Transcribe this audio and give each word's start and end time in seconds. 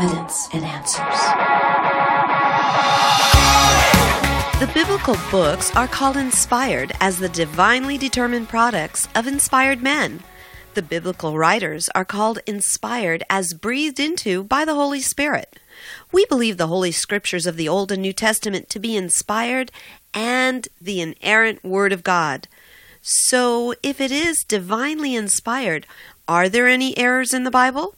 evidence 0.00 0.48
and 0.52 0.64
answers. 0.64 1.20
The 4.60 4.70
biblical 4.72 5.16
books 5.30 5.74
are 5.74 5.88
called 5.88 6.16
inspired 6.16 6.92
as 7.00 7.18
the 7.18 7.28
divinely 7.28 7.98
determined 7.98 8.48
products 8.48 9.08
of 9.16 9.26
inspired 9.26 9.82
men. 9.82 10.22
The 10.74 10.82
biblical 10.82 11.36
writers 11.36 11.88
are 11.96 12.04
called 12.04 12.38
inspired 12.46 13.24
as 13.28 13.54
breathed 13.54 13.98
into 13.98 14.44
by 14.44 14.64
the 14.64 14.74
Holy 14.74 15.00
Spirit. 15.00 15.58
We 16.12 16.24
believe 16.26 16.58
the 16.58 16.68
Holy 16.68 16.92
Scriptures 16.92 17.46
of 17.46 17.56
the 17.56 17.68
Old 17.68 17.90
and 17.90 18.02
New 18.02 18.12
Testament 18.12 18.68
to 18.70 18.78
be 18.78 18.96
inspired 18.96 19.72
and 20.14 20.68
the 20.80 21.00
inerrant 21.00 21.64
Word 21.64 21.92
of 21.92 22.04
God. 22.04 22.46
So, 23.00 23.74
if 23.82 24.00
it 24.00 24.12
is 24.12 24.44
divinely 24.46 25.16
inspired, 25.16 25.86
are 26.28 26.48
there 26.48 26.68
any 26.68 26.96
errors 26.96 27.34
in 27.34 27.42
the 27.42 27.50
Bible? 27.50 27.94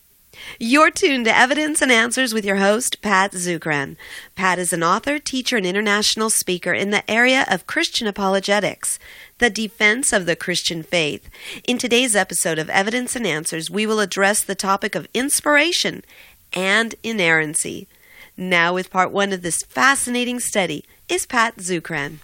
You're 0.59 0.91
tuned 0.91 1.25
to 1.25 1.37
Evidence 1.37 1.83
and 1.83 1.91
Answers 1.91 2.33
with 2.33 2.45
your 2.45 2.57
host, 2.57 3.02
Pat 3.02 3.33
Zukeran. 3.33 3.97
Pat 4.37 4.59
is 4.59 4.73
an 4.73 4.83
author, 4.83 5.19
teacher, 5.19 5.57
and 5.57 5.66
international 5.66 6.30
speaker 6.30 6.73
in 6.73 6.91
the 6.91 7.09
area 7.11 7.45
of 7.51 7.66
Christian 7.66 8.07
apologetics, 8.07 8.98
the 9.38 9.51
defense 9.51 10.12
of 10.12 10.27
the 10.27 10.37
Christian 10.37 10.83
faith. 10.83 11.29
In 11.66 11.79
today's 11.79 12.15
episode 12.15 12.59
of 12.59 12.71
Evidence 12.71 13.16
and 13.16 13.27
Answers, 13.27 13.71
we 13.71 13.87
will 13.87 14.01
address 14.01 14.43
the 14.43 14.55
topic 14.55 14.95
of 14.95 15.09
inspiration 15.15 16.05
and 16.52 16.95
inerrancy. 17.02 17.88
Now, 18.37 18.74
with 18.74 18.91
part 18.91 19.10
one 19.10 19.33
of 19.33 19.43
this 19.43 19.62
fascinating 19.62 20.41
study, 20.41 20.85
is 21.09 21.27
Pat 21.27 21.57
Zukeran. 21.57 22.19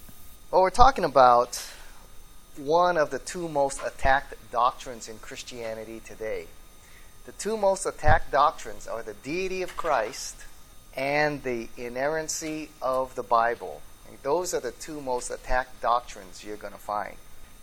Well, 0.51 0.61
we're 0.61 0.69
talking 0.69 1.03
about 1.03 1.61
one 2.55 2.97
of 2.97 3.09
the 3.11 3.19
two 3.19 3.49
most 3.49 3.81
attacked 3.85 4.33
doctrines 4.51 5.09
in 5.09 5.19
Christianity 5.19 6.01
today 6.03 6.47
the 7.27 7.33
two 7.33 7.57
most 7.57 7.85
attacked 7.85 8.31
doctrines 8.31 8.87
are 8.87 9.03
the 9.03 9.13
deity 9.13 9.61
of 9.61 9.75
Christ 9.75 10.37
and 10.95 11.43
the 11.43 11.67
inerrancy 11.75 12.69
of 12.81 13.13
the 13.15 13.21
Bible. 13.21 13.81
Those 14.23 14.53
are 14.53 14.61
the 14.61 14.71
two 14.71 15.01
most 15.01 15.29
attacked 15.29 15.81
doctrines 15.81 16.41
you're 16.43 16.55
going 16.55 16.71
to 16.71 16.79
find. 16.79 17.15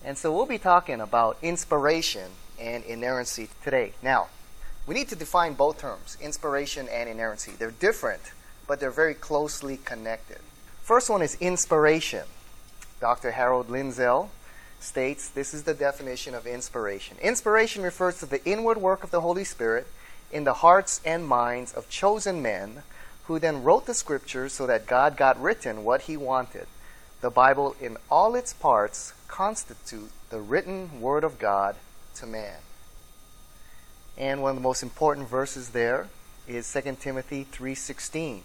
And 0.04 0.18
so 0.18 0.30
we'll 0.36 0.44
be 0.44 0.58
talking 0.58 1.00
about 1.00 1.38
inspiration 1.40 2.30
and 2.60 2.84
inerrancy 2.84 3.48
today. 3.64 3.94
Now, 4.02 4.28
we 4.86 4.94
need 4.94 5.08
to 5.08 5.16
define 5.16 5.54
both 5.54 5.78
terms, 5.78 6.18
inspiration 6.20 6.86
and 6.90 7.08
inerrancy. 7.08 7.52
They're 7.58 7.70
different, 7.70 8.20
but 8.68 8.80
they're 8.80 8.90
very 8.90 9.14
closely 9.14 9.78
connected. 9.78 10.40
First 10.82 11.08
one 11.08 11.22
is 11.22 11.36
inspiration. 11.36 12.24
Dr. 13.00 13.30
Harold 13.30 13.68
Lindsell 13.68 14.28
states 14.84 15.28
this 15.28 15.54
is 15.54 15.64
the 15.64 15.74
definition 15.74 16.34
of 16.34 16.46
inspiration. 16.46 17.16
Inspiration 17.22 17.82
refers 17.82 18.18
to 18.18 18.26
the 18.26 18.44
inward 18.44 18.78
work 18.78 19.02
of 19.02 19.10
the 19.10 19.22
Holy 19.22 19.44
Spirit 19.44 19.86
in 20.30 20.44
the 20.44 20.54
hearts 20.54 21.00
and 21.04 21.26
minds 21.26 21.72
of 21.72 21.88
chosen 21.88 22.42
men 22.42 22.82
who 23.24 23.38
then 23.38 23.62
wrote 23.62 23.86
the 23.86 23.94
scriptures 23.94 24.52
so 24.52 24.66
that 24.66 24.86
God 24.86 25.16
got 25.16 25.40
written 25.40 25.84
what 25.84 26.02
he 26.02 26.16
wanted. 26.16 26.66
The 27.20 27.30
Bible 27.30 27.74
in 27.80 27.96
all 28.10 28.34
its 28.34 28.52
parts 28.52 29.14
constitute 29.28 30.10
the 30.30 30.40
written 30.40 31.00
word 31.00 31.24
of 31.24 31.38
God 31.38 31.76
to 32.16 32.26
man. 32.26 32.58
And 34.18 34.42
one 34.42 34.50
of 34.50 34.56
the 34.56 34.62
most 34.62 34.82
important 34.82 35.28
verses 35.28 35.70
there 35.70 36.08
is 36.46 36.66
2 36.66 37.00
Timothy 37.00 37.44
3:16. 37.50 38.42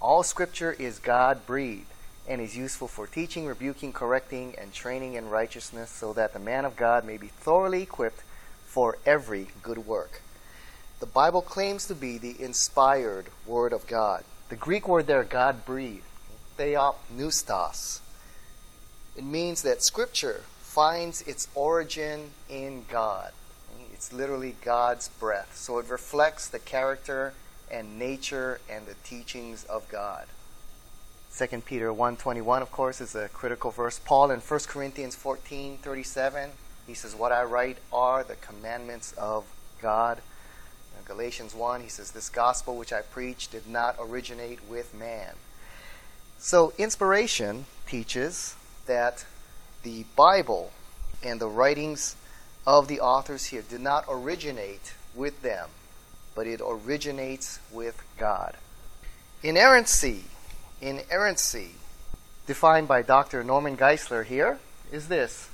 All 0.00 0.22
scripture 0.22 0.72
is 0.72 0.98
God-breathed 0.98 1.92
and 2.28 2.40
is 2.40 2.56
useful 2.56 2.86
for 2.86 3.06
teaching, 3.06 3.46
rebuking, 3.46 3.92
correcting, 3.92 4.54
and 4.60 4.72
training 4.72 5.14
in 5.14 5.30
righteousness, 5.30 5.90
so 5.90 6.12
that 6.12 6.34
the 6.34 6.38
man 6.38 6.64
of 6.64 6.76
God 6.76 7.04
may 7.04 7.16
be 7.16 7.28
thoroughly 7.28 7.82
equipped 7.82 8.22
for 8.66 8.98
every 9.06 9.48
good 9.62 9.78
work. 9.78 10.20
The 11.00 11.06
Bible 11.06 11.42
claims 11.42 11.86
to 11.86 11.94
be 11.94 12.18
the 12.18 12.40
inspired 12.40 13.26
Word 13.46 13.72
of 13.72 13.86
God. 13.86 14.24
The 14.50 14.56
Greek 14.56 14.86
word 14.86 15.06
there, 15.06 15.24
God 15.24 15.64
breathed, 15.64 16.04
theopneustos. 16.58 18.00
It 19.16 19.24
means 19.24 19.62
that 19.62 19.82
Scripture 19.82 20.42
finds 20.60 21.22
its 21.22 21.48
origin 21.54 22.30
in 22.48 22.84
God. 22.90 23.32
It's 23.92 24.12
literally 24.12 24.54
God's 24.64 25.08
breath. 25.08 25.56
So 25.56 25.78
it 25.78 25.88
reflects 25.88 26.48
the 26.48 26.58
character 26.58 27.32
and 27.70 27.98
nature 27.98 28.60
and 28.70 28.86
the 28.86 28.94
teachings 29.02 29.64
of 29.64 29.88
God. 29.88 30.26
2 31.38 31.46
Peter 31.60 31.92
1.21, 31.92 32.62
of 32.62 32.72
course, 32.72 33.00
is 33.00 33.14
a 33.14 33.28
critical 33.28 33.70
verse. 33.70 34.00
Paul 34.04 34.32
in 34.32 34.40
1 34.40 34.60
Corinthians 34.66 35.14
14.37, 35.14 36.48
he 36.84 36.94
says, 36.94 37.14
What 37.14 37.30
I 37.30 37.44
write 37.44 37.78
are 37.92 38.24
the 38.24 38.34
commandments 38.34 39.12
of 39.12 39.44
God. 39.80 40.18
In 40.98 41.04
Galatians 41.04 41.54
1, 41.54 41.82
he 41.82 41.88
says, 41.88 42.10
This 42.10 42.28
gospel 42.28 42.76
which 42.76 42.92
I 42.92 43.02
preach 43.02 43.46
did 43.46 43.68
not 43.68 43.94
originate 44.00 44.68
with 44.68 44.92
man. 44.92 45.34
So, 46.38 46.72
inspiration 46.76 47.66
teaches 47.86 48.56
that 48.86 49.24
the 49.84 50.06
Bible 50.16 50.72
and 51.22 51.40
the 51.40 51.48
writings 51.48 52.16
of 52.66 52.88
the 52.88 52.98
authors 52.98 53.46
here 53.46 53.62
did 53.62 53.80
not 53.80 54.04
originate 54.08 54.92
with 55.14 55.42
them, 55.42 55.68
but 56.34 56.48
it 56.48 56.60
originates 56.60 57.60
with 57.70 58.02
God. 58.18 58.56
Inerrancy 59.44 60.24
inerrancy, 60.80 61.70
defined 62.46 62.88
by 62.88 63.02
Dr. 63.02 63.42
Norman 63.44 63.76
Geisler 63.76 64.24
here, 64.24 64.58
is 64.92 65.08
this. 65.08 65.48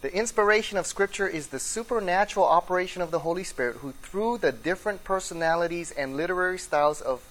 The 0.00 0.14
inspiration 0.14 0.78
of 0.78 0.86
Scripture 0.86 1.26
is 1.26 1.48
the 1.48 1.58
supernatural 1.58 2.46
operation 2.46 3.02
of 3.02 3.10
the 3.10 3.20
Holy 3.20 3.44
Spirit 3.44 3.76
who, 3.76 3.92
through 3.92 4.38
the 4.38 4.52
different 4.52 5.02
personalities 5.02 5.90
and 5.90 6.16
literary 6.16 6.58
styles 6.58 7.00
of 7.00 7.22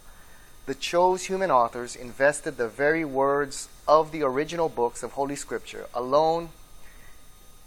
the 0.66 0.76
chose 0.76 1.26
human 1.26 1.50
authors, 1.50 1.96
invested 1.96 2.58
the 2.58 2.68
very 2.68 3.06
words 3.06 3.70
of 3.88 4.12
the 4.12 4.22
original 4.22 4.68
books 4.68 5.02
of 5.02 5.14
Holy 5.14 5.36
Scripture 5.36 5.88
alone 5.94 6.50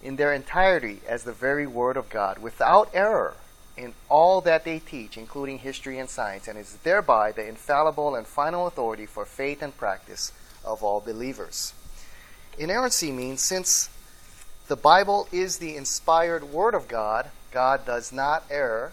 in 0.02 0.16
their 0.16 0.34
entirety 0.34 1.00
as 1.08 1.24
the 1.24 1.32
very 1.32 1.66
Word 1.66 1.96
of 1.96 2.10
God, 2.10 2.38
without 2.38 2.90
error 2.92 3.34
in 3.80 3.94
all 4.08 4.40
that 4.42 4.64
they 4.64 4.78
teach, 4.78 5.16
including 5.16 5.58
history 5.58 5.98
and 5.98 6.08
science, 6.08 6.46
and 6.46 6.58
is 6.58 6.76
thereby 6.82 7.32
the 7.32 7.46
infallible 7.46 8.14
and 8.14 8.26
final 8.26 8.66
authority 8.66 9.06
for 9.06 9.24
faith 9.24 9.62
and 9.62 9.76
practice 9.76 10.32
of 10.64 10.82
all 10.82 11.00
believers. 11.00 11.72
Inerrancy 12.58 13.10
means 13.10 13.42
since 13.42 13.88
the 14.68 14.76
Bible 14.76 15.28
is 15.32 15.58
the 15.58 15.76
inspired 15.76 16.44
Word 16.44 16.74
of 16.74 16.88
God, 16.88 17.30
God 17.50 17.86
does 17.86 18.12
not 18.12 18.44
err, 18.50 18.92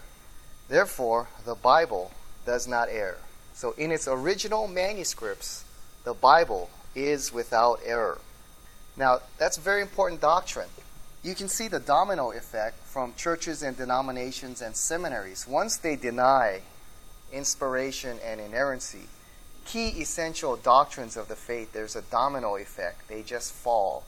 therefore, 0.68 1.28
the 1.44 1.54
Bible 1.54 2.10
does 2.46 2.66
not 2.66 2.88
err. 2.90 3.18
So, 3.54 3.74
in 3.76 3.92
its 3.92 4.08
original 4.08 4.68
manuscripts, 4.68 5.64
the 6.04 6.14
Bible 6.14 6.70
is 6.94 7.32
without 7.32 7.80
error. 7.84 8.18
Now, 8.96 9.20
that's 9.38 9.58
a 9.58 9.60
very 9.60 9.82
important 9.82 10.20
doctrine 10.20 10.68
you 11.22 11.34
can 11.34 11.48
see 11.48 11.68
the 11.68 11.80
domino 11.80 12.30
effect 12.30 12.76
from 12.84 13.14
churches 13.14 13.62
and 13.62 13.76
denominations 13.76 14.62
and 14.62 14.76
seminaries. 14.76 15.46
Once 15.46 15.76
they 15.76 15.96
deny 15.96 16.62
inspiration 17.32 18.18
and 18.24 18.40
inerrancy, 18.40 19.08
key 19.66 19.88
essential 20.00 20.56
doctrines 20.56 21.16
of 21.16 21.28
the 21.28 21.36
faith, 21.36 21.72
there's 21.72 21.96
a 21.96 22.02
domino 22.02 22.56
effect. 22.56 23.08
They 23.08 23.22
just 23.22 23.52
fall 23.52 24.04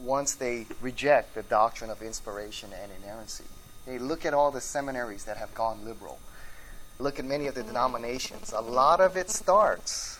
once 0.00 0.34
they 0.34 0.66
reject 0.80 1.34
the 1.34 1.42
doctrine 1.42 1.90
of 1.90 2.02
inspiration 2.02 2.70
and 2.72 2.90
inerrancy. 3.02 3.44
They 3.86 3.98
look 3.98 4.24
at 4.24 4.34
all 4.34 4.50
the 4.50 4.60
seminaries 4.60 5.24
that 5.24 5.36
have 5.36 5.54
gone 5.54 5.84
liberal. 5.84 6.18
Look 6.98 7.18
at 7.18 7.24
many 7.24 7.46
of 7.46 7.54
the 7.54 7.62
denominations. 7.62 8.52
A 8.52 8.60
lot 8.60 9.00
of 9.00 9.16
it 9.16 9.30
starts 9.30 10.18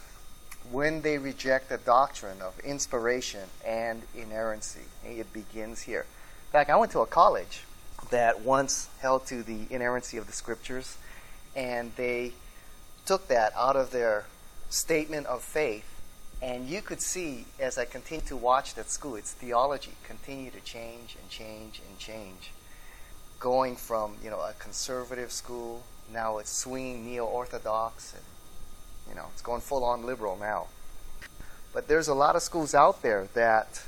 when 0.71 1.03
they 1.03 1.19
reject 1.19 1.69
the 1.69 1.79
doctrine 1.79 2.43
of 2.43 2.59
inspiration 2.61 3.49
and 3.65 4.03
inerrancy. 4.15 4.87
It 5.05 5.33
begins 5.33 5.83
here. 5.83 6.06
In 6.49 6.53
fact, 6.53 6.71
I 6.71 6.77
went 6.77 6.93
to 6.93 7.01
a 7.01 7.06
college 7.06 7.65
that 8.11 8.41
once 8.41 8.89
held 9.01 9.27
to 9.27 9.43
the 9.43 9.67
inerrancy 9.71 10.17
of 10.17 10.27
the 10.27 10.33
scriptures, 10.33 10.97
and 11.56 11.93
they 11.97 12.32
took 13.06 13.29
that 13.29 13.53
out 13.56 13.76
of 13.76 13.91
their 13.91 14.26
statement 14.70 15.26
of 15.26 15.43
faith. 15.43 15.85
And 16.41 16.69
you 16.69 16.82
could 16.82 17.00
see 17.00 17.47
as 17.59 17.79
I 17.79 17.85
continued 17.85 18.26
to 18.26 18.37
watch 18.37 18.75
that 18.75 18.91
school, 18.91 19.17
its 19.17 19.32
theology 19.32 19.93
continue 20.05 20.50
to 20.50 20.61
change 20.61 21.17
and 21.21 21.29
change 21.31 21.81
and 21.88 21.99
change. 21.99 22.53
Going 23.41 23.76
from, 23.76 24.17
you 24.23 24.31
know, 24.31 24.41
a 24.41 24.53
conservative 24.59 25.32
school, 25.32 25.82
now 26.12 26.38
it's 26.38 26.50
swinging 26.50 27.06
neo-orthodox 27.06 28.12
and 28.12 28.23
you 29.08 29.14
know, 29.14 29.26
it's 29.32 29.43
going 29.43 29.60
full 29.60 29.84
on 29.84 30.05
liberal 30.05 30.37
now. 30.37 30.66
But 31.72 31.88
there's 31.88 32.08
a 32.08 32.14
lot 32.14 32.37
of 32.37 32.43
schools 32.43 32.75
out 32.75 33.02
there 33.02 33.28
that 33.34 33.82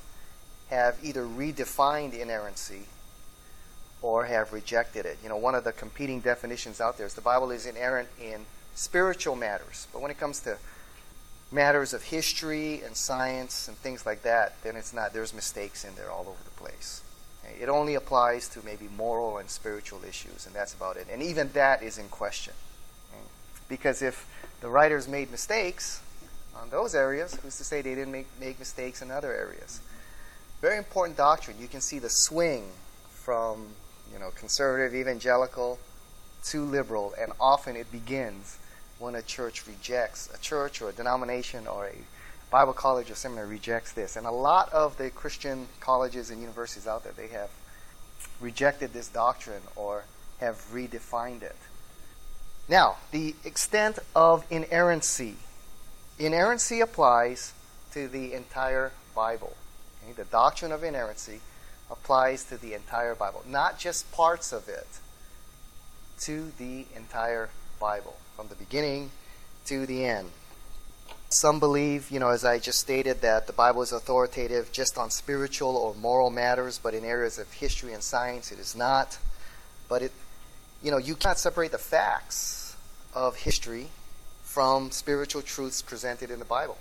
have 0.69 0.99
either 1.03 1.25
redefined 1.25 2.19
inerrancy 2.19 2.87
or 4.03 4.27
have 4.27 4.53
rejected 4.53 5.05
it. 5.07 5.19
You 5.23 5.29
know, 5.29 5.37
one 5.37 5.55
of 5.55 5.65
the 5.65 5.73
competing 5.73 6.21
definitions 6.21 6.81
out 6.81 6.97
there 6.97 7.07
is 7.07 7.15
the 7.15 7.21
Bible 7.21 7.51
is 7.51 7.67
inerrant 7.67 8.09
in 8.21 8.47
spiritual 8.75 9.37
matters, 9.37 9.89
but 9.93 10.01
when 10.01 10.11
it 10.11 10.19
comes 10.19 10.41
to 10.41 10.57
matters 11.53 11.93
of 11.93 12.05
history 12.05 12.83
and 12.83 12.97
science 12.97 13.67
and 13.67 13.77
things 13.79 14.07
like 14.07 14.23
that, 14.23 14.55
then 14.63 14.77
it's 14.77 14.93
not. 14.93 15.13
There's 15.13 15.35
mistakes 15.35 15.85
in 15.85 15.95
there 15.97 16.11
all 16.11 16.27
over 16.29 16.43
the 16.45 16.63
place. 16.63 17.03
It 17.61 17.69
only 17.69 17.95
applies 17.95 18.49
to 18.51 18.65
maybe 18.65 18.89
moral 18.97 19.39
and 19.39 19.51
spiritual 19.51 20.05
issues, 20.05 20.47
and 20.47 20.55
that's 20.55 20.73
about 20.73 20.97
it. 20.97 21.09
And 21.11 21.23
even 21.23 21.51
that 21.53 21.83
is 21.83 21.99
in 21.99 22.09
question. 22.09 22.55
Because 23.71 24.03
if 24.03 24.27
the 24.61 24.69
writers 24.69 25.09
made 25.09 25.31
mistakes 25.31 26.03
on 26.55 26.69
those 26.69 26.95
areas, 26.95 27.37
who's 27.37 27.57
to 27.57 27.65
say 27.65 27.81
they 27.81 27.95
didn't 27.95 28.13
make, 28.13 28.27
make 28.39 28.59
mistakes 28.59 29.01
in 29.01 29.11
other 29.11 29.33
areas? 29.33 29.81
Very 30.61 30.77
important 30.77 31.17
doctrine. 31.17 31.57
You 31.59 31.69
can 31.69 31.81
see 31.81 31.99
the 31.99 32.11
swing 32.11 32.65
from 33.09 33.69
you 34.13 34.19
know 34.19 34.31
conservative 34.37 34.95
evangelical 34.95 35.79
to 36.45 36.65
liberal, 36.65 37.15
and 37.19 37.33
often 37.41 37.77
it 37.77 37.91
begins 37.91 38.59
when 38.99 39.15
a 39.15 39.23
church 39.23 39.67
rejects 39.67 40.29
a 40.35 40.39
church 40.39 40.83
or 40.83 40.91
a 40.91 40.93
denomination 40.93 41.67
or 41.67 41.87
a 41.87 41.97
Bible 42.51 42.73
college 42.73 43.11
or 43.11 43.15
seminary 43.15 43.49
rejects 43.49 43.93
this. 43.93 44.17
And 44.17 44.27
a 44.27 44.33
lot 44.33 44.71
of 44.73 44.99
the 44.99 45.09
Christian 45.11 45.69
colleges 45.79 46.31
and 46.31 46.41
universities 46.41 46.87
out 46.87 47.05
there, 47.05 47.13
they 47.13 47.29
have 47.29 47.51
rejected 48.41 48.93
this 48.93 49.09
doctrine 49.09 49.63
or 49.77 50.05
have 50.41 50.57
redefined 50.73 51.43
it. 51.43 51.57
Now, 52.71 52.99
the 53.11 53.35
extent 53.45 53.99
of 54.15 54.47
inerrancy. 54.49 55.35
Inerrancy 56.21 56.81
applies 56.81 57.53
to 57.91 58.07
the 58.07 58.33
entire 58.33 58.93
Bible. 59.13 59.57
Okay? 60.05 60.13
The 60.13 60.25
doctrine 60.25 60.71
of 60.71 60.85
inerrancy 60.85 61.41
applies 61.91 62.45
to 62.45 62.57
the 62.57 62.75
entire 62.75 63.17
Bible, 63.17 63.43
not 63.45 63.81
just 63.81 64.13
parts 64.13 64.53
of 64.53 64.69
it, 64.69 64.87
to 66.21 66.53
the 66.59 66.87
entire 66.95 67.51
Bible, 67.81 68.15
from 68.37 68.47
the 68.47 68.55
beginning 68.55 69.11
to 69.67 69.85
the 69.85 70.05
end. 70.05 70.31
Some 71.29 71.59
believe, 71.59 72.09
you 72.09 72.21
know, 72.21 72.29
as 72.29 72.45
I 72.45 72.61
just 72.61 72.79
stated, 72.79 73.21
that 73.23 73.49
the 73.49 73.53
Bible 73.53 73.83
is 73.83 73.91
authoritative 73.91 74.71
just 74.71 74.97
on 74.97 75.11
spiritual 75.11 75.77
or 75.77 75.97
moral 75.97 76.31
matters, 76.31 76.79
but 76.81 76.95
in 76.95 77.05
areas 77.05 77.37
of 77.37 77.53
history 77.53 77.93
and 77.93 78.03
science, 78.03 78.53
it 78.53 78.61
is 78.61 78.77
not. 78.77 79.19
But 79.89 80.03
it, 80.03 80.13
you 80.85 80.93
know, 80.93 80.99
you 80.99 81.17
cannot 81.17 81.41
separate 81.41 81.73
the 81.73 81.79
facts 81.79 82.60
of 83.15 83.37
history 83.37 83.89
from 84.43 84.91
spiritual 84.91 85.43
truths 85.43 85.83
presented 85.83 86.31
in 86.31 86.39
the 86.39 86.45
Bible. 86.45 86.79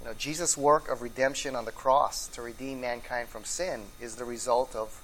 You 0.00 0.06
know, 0.06 0.14
Jesus' 0.14 0.56
work 0.56 0.88
of 0.88 1.02
redemption 1.02 1.54
on 1.54 1.64
the 1.64 1.72
cross 1.72 2.26
to 2.28 2.42
redeem 2.42 2.80
mankind 2.80 3.28
from 3.28 3.44
sin 3.44 3.82
is 4.00 4.16
the 4.16 4.24
result 4.24 4.74
of 4.74 5.02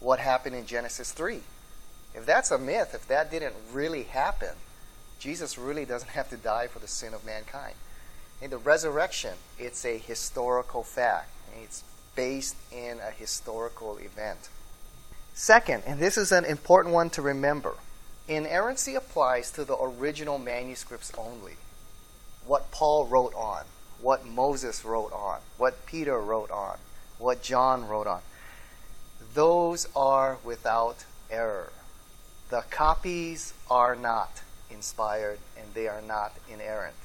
what 0.00 0.18
happened 0.18 0.56
in 0.56 0.66
Genesis 0.66 1.12
3. 1.12 1.40
If 2.14 2.26
that's 2.26 2.50
a 2.50 2.58
myth, 2.58 2.94
if 2.94 3.06
that 3.08 3.30
didn't 3.30 3.54
really 3.72 4.02
happen, 4.04 4.54
Jesus 5.18 5.56
really 5.56 5.84
doesn't 5.84 6.10
have 6.10 6.28
to 6.30 6.36
die 6.36 6.66
for 6.66 6.80
the 6.80 6.88
sin 6.88 7.14
of 7.14 7.24
mankind. 7.24 7.74
In 8.40 8.50
the 8.50 8.58
resurrection, 8.58 9.34
it's 9.58 9.84
a 9.84 9.96
historical 9.96 10.82
fact. 10.82 11.30
It's 11.62 11.84
based 12.16 12.56
in 12.72 12.98
a 12.98 13.10
historical 13.12 13.98
event. 13.98 14.48
Second, 15.34 15.84
and 15.86 16.00
this 16.00 16.18
is 16.18 16.32
an 16.32 16.44
important 16.44 16.94
one 16.94 17.08
to 17.10 17.22
remember, 17.22 17.74
inerrancy 18.28 18.94
applies 18.94 19.50
to 19.52 19.64
the 19.64 19.76
original 19.80 20.38
manuscripts 20.38 21.12
only. 21.16 21.56
What 22.46 22.70
Paul 22.70 23.06
wrote 23.06 23.34
on, 23.34 23.64
what 24.00 24.26
Moses 24.26 24.84
wrote 24.84 25.12
on, 25.12 25.40
what 25.58 25.86
Peter 25.86 26.20
wrote 26.20 26.50
on, 26.50 26.78
what 27.18 27.42
John 27.42 27.86
wrote 27.86 28.06
on. 28.06 28.20
Those 29.34 29.88
are 29.94 30.38
without 30.44 31.04
error. 31.30 31.72
The 32.50 32.64
copies 32.70 33.54
are 33.70 33.96
not 33.96 34.42
inspired 34.70 35.38
and 35.58 35.72
they 35.74 35.88
are 35.88 36.02
not 36.02 36.32
inerrant. 36.52 36.96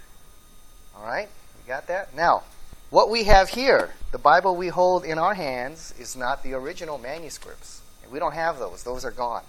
All 0.95 1.05
right? 1.05 1.29
You 1.61 1.67
got 1.67 1.87
that? 1.87 2.15
Now, 2.15 2.43
what 2.89 3.09
we 3.09 3.25
have 3.25 3.49
here, 3.49 3.93
the 4.11 4.17
Bible 4.17 4.55
we 4.55 4.69
hold 4.69 5.05
in 5.05 5.17
our 5.17 5.35
hands, 5.35 5.93
is 5.99 6.15
not 6.15 6.43
the 6.43 6.53
original 6.53 6.97
manuscripts. 6.97 7.81
We 8.09 8.19
don't 8.19 8.33
have 8.33 8.59
those, 8.59 8.83
those 8.83 9.03
are 9.03 9.11
gone. 9.11 9.43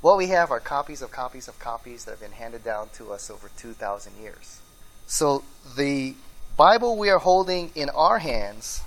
What 0.00 0.16
we 0.16 0.28
have 0.28 0.50
are 0.50 0.60
copies 0.60 1.02
of 1.02 1.10
copies 1.10 1.46
of 1.46 1.58
copies 1.58 2.04
that 2.04 2.12
have 2.12 2.20
been 2.20 2.32
handed 2.32 2.64
down 2.64 2.88
to 2.94 3.12
us 3.12 3.30
over 3.30 3.50
2,000 3.58 4.12
years. 4.22 4.60
So 5.06 5.44
the 5.76 6.14
Bible 6.56 6.96
we 6.96 7.10
are 7.10 7.18
holding 7.18 7.70
in 7.74 7.90
our 7.90 8.18
hands 8.18 8.80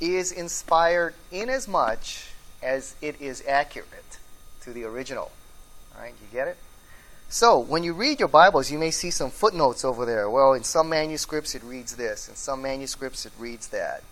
is 0.00 0.30
inspired 0.30 1.14
in 1.30 1.48
as 1.48 1.66
much 1.66 2.32
as 2.62 2.96
it 3.00 3.20
is 3.20 3.42
accurate 3.48 4.18
to 4.62 4.72
the 4.72 4.84
original. 4.84 5.30
All 5.94 6.02
right, 6.02 6.14
you 6.20 6.26
get 6.32 6.48
it? 6.48 6.56
So, 7.28 7.58
when 7.58 7.82
you 7.82 7.94
read 7.94 8.18
your 8.18 8.28
Bibles, 8.28 8.70
you 8.70 8.78
may 8.78 8.90
see 8.90 9.10
some 9.10 9.30
footnotes 9.30 9.86
over 9.86 10.04
there. 10.04 10.28
Well, 10.28 10.52
in 10.52 10.64
some 10.64 10.90
manuscripts 10.90 11.54
it 11.54 11.62
reads 11.64 11.96
this, 11.96 12.28
in 12.28 12.34
some 12.34 12.60
manuscripts 12.60 13.24
it 13.24 13.32
reads 13.38 13.68
that. 13.68 14.02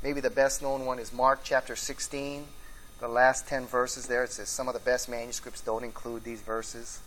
Maybe 0.00 0.20
the 0.20 0.30
best 0.30 0.62
known 0.62 0.86
one 0.86 1.00
is 1.00 1.12
Mark 1.12 1.40
chapter 1.42 1.74
16, 1.74 2.44
the 3.00 3.08
last 3.08 3.48
10 3.48 3.66
verses 3.66 4.06
there. 4.06 4.24
It 4.24 4.32
says 4.32 4.48
some 4.48 4.68
of 4.68 4.74
the 4.74 4.80
best 4.80 5.08
manuscripts 5.08 5.60
don't 5.60 5.84
include 5.84 6.24
these 6.24 6.40
verses. 6.40 7.00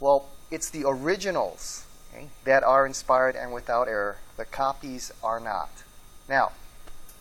Well, 0.00 0.28
it's 0.50 0.70
the 0.70 0.84
originals 0.86 1.84
okay, 2.12 2.28
that 2.44 2.62
are 2.62 2.86
inspired 2.86 3.36
and 3.36 3.52
without 3.52 3.88
error. 3.88 4.18
The 4.36 4.44
copies 4.44 5.12
are 5.22 5.40
not. 5.40 5.70
Now, 6.28 6.52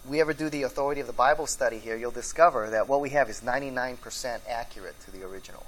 we 0.07 0.19
ever 0.19 0.33
do 0.33 0.49
the 0.49 0.63
authority 0.63 0.99
of 1.01 1.07
the 1.07 1.13
Bible 1.13 1.47
study 1.47 1.79
here, 1.79 1.95
you'll 1.95 2.11
discover 2.11 2.69
that 2.69 2.89
what 2.89 2.99
we 2.99 3.11
have 3.11 3.29
is 3.29 3.41
99% 3.41 4.41
accurate 4.49 4.99
to 5.01 5.11
the 5.11 5.23
original. 5.23 5.65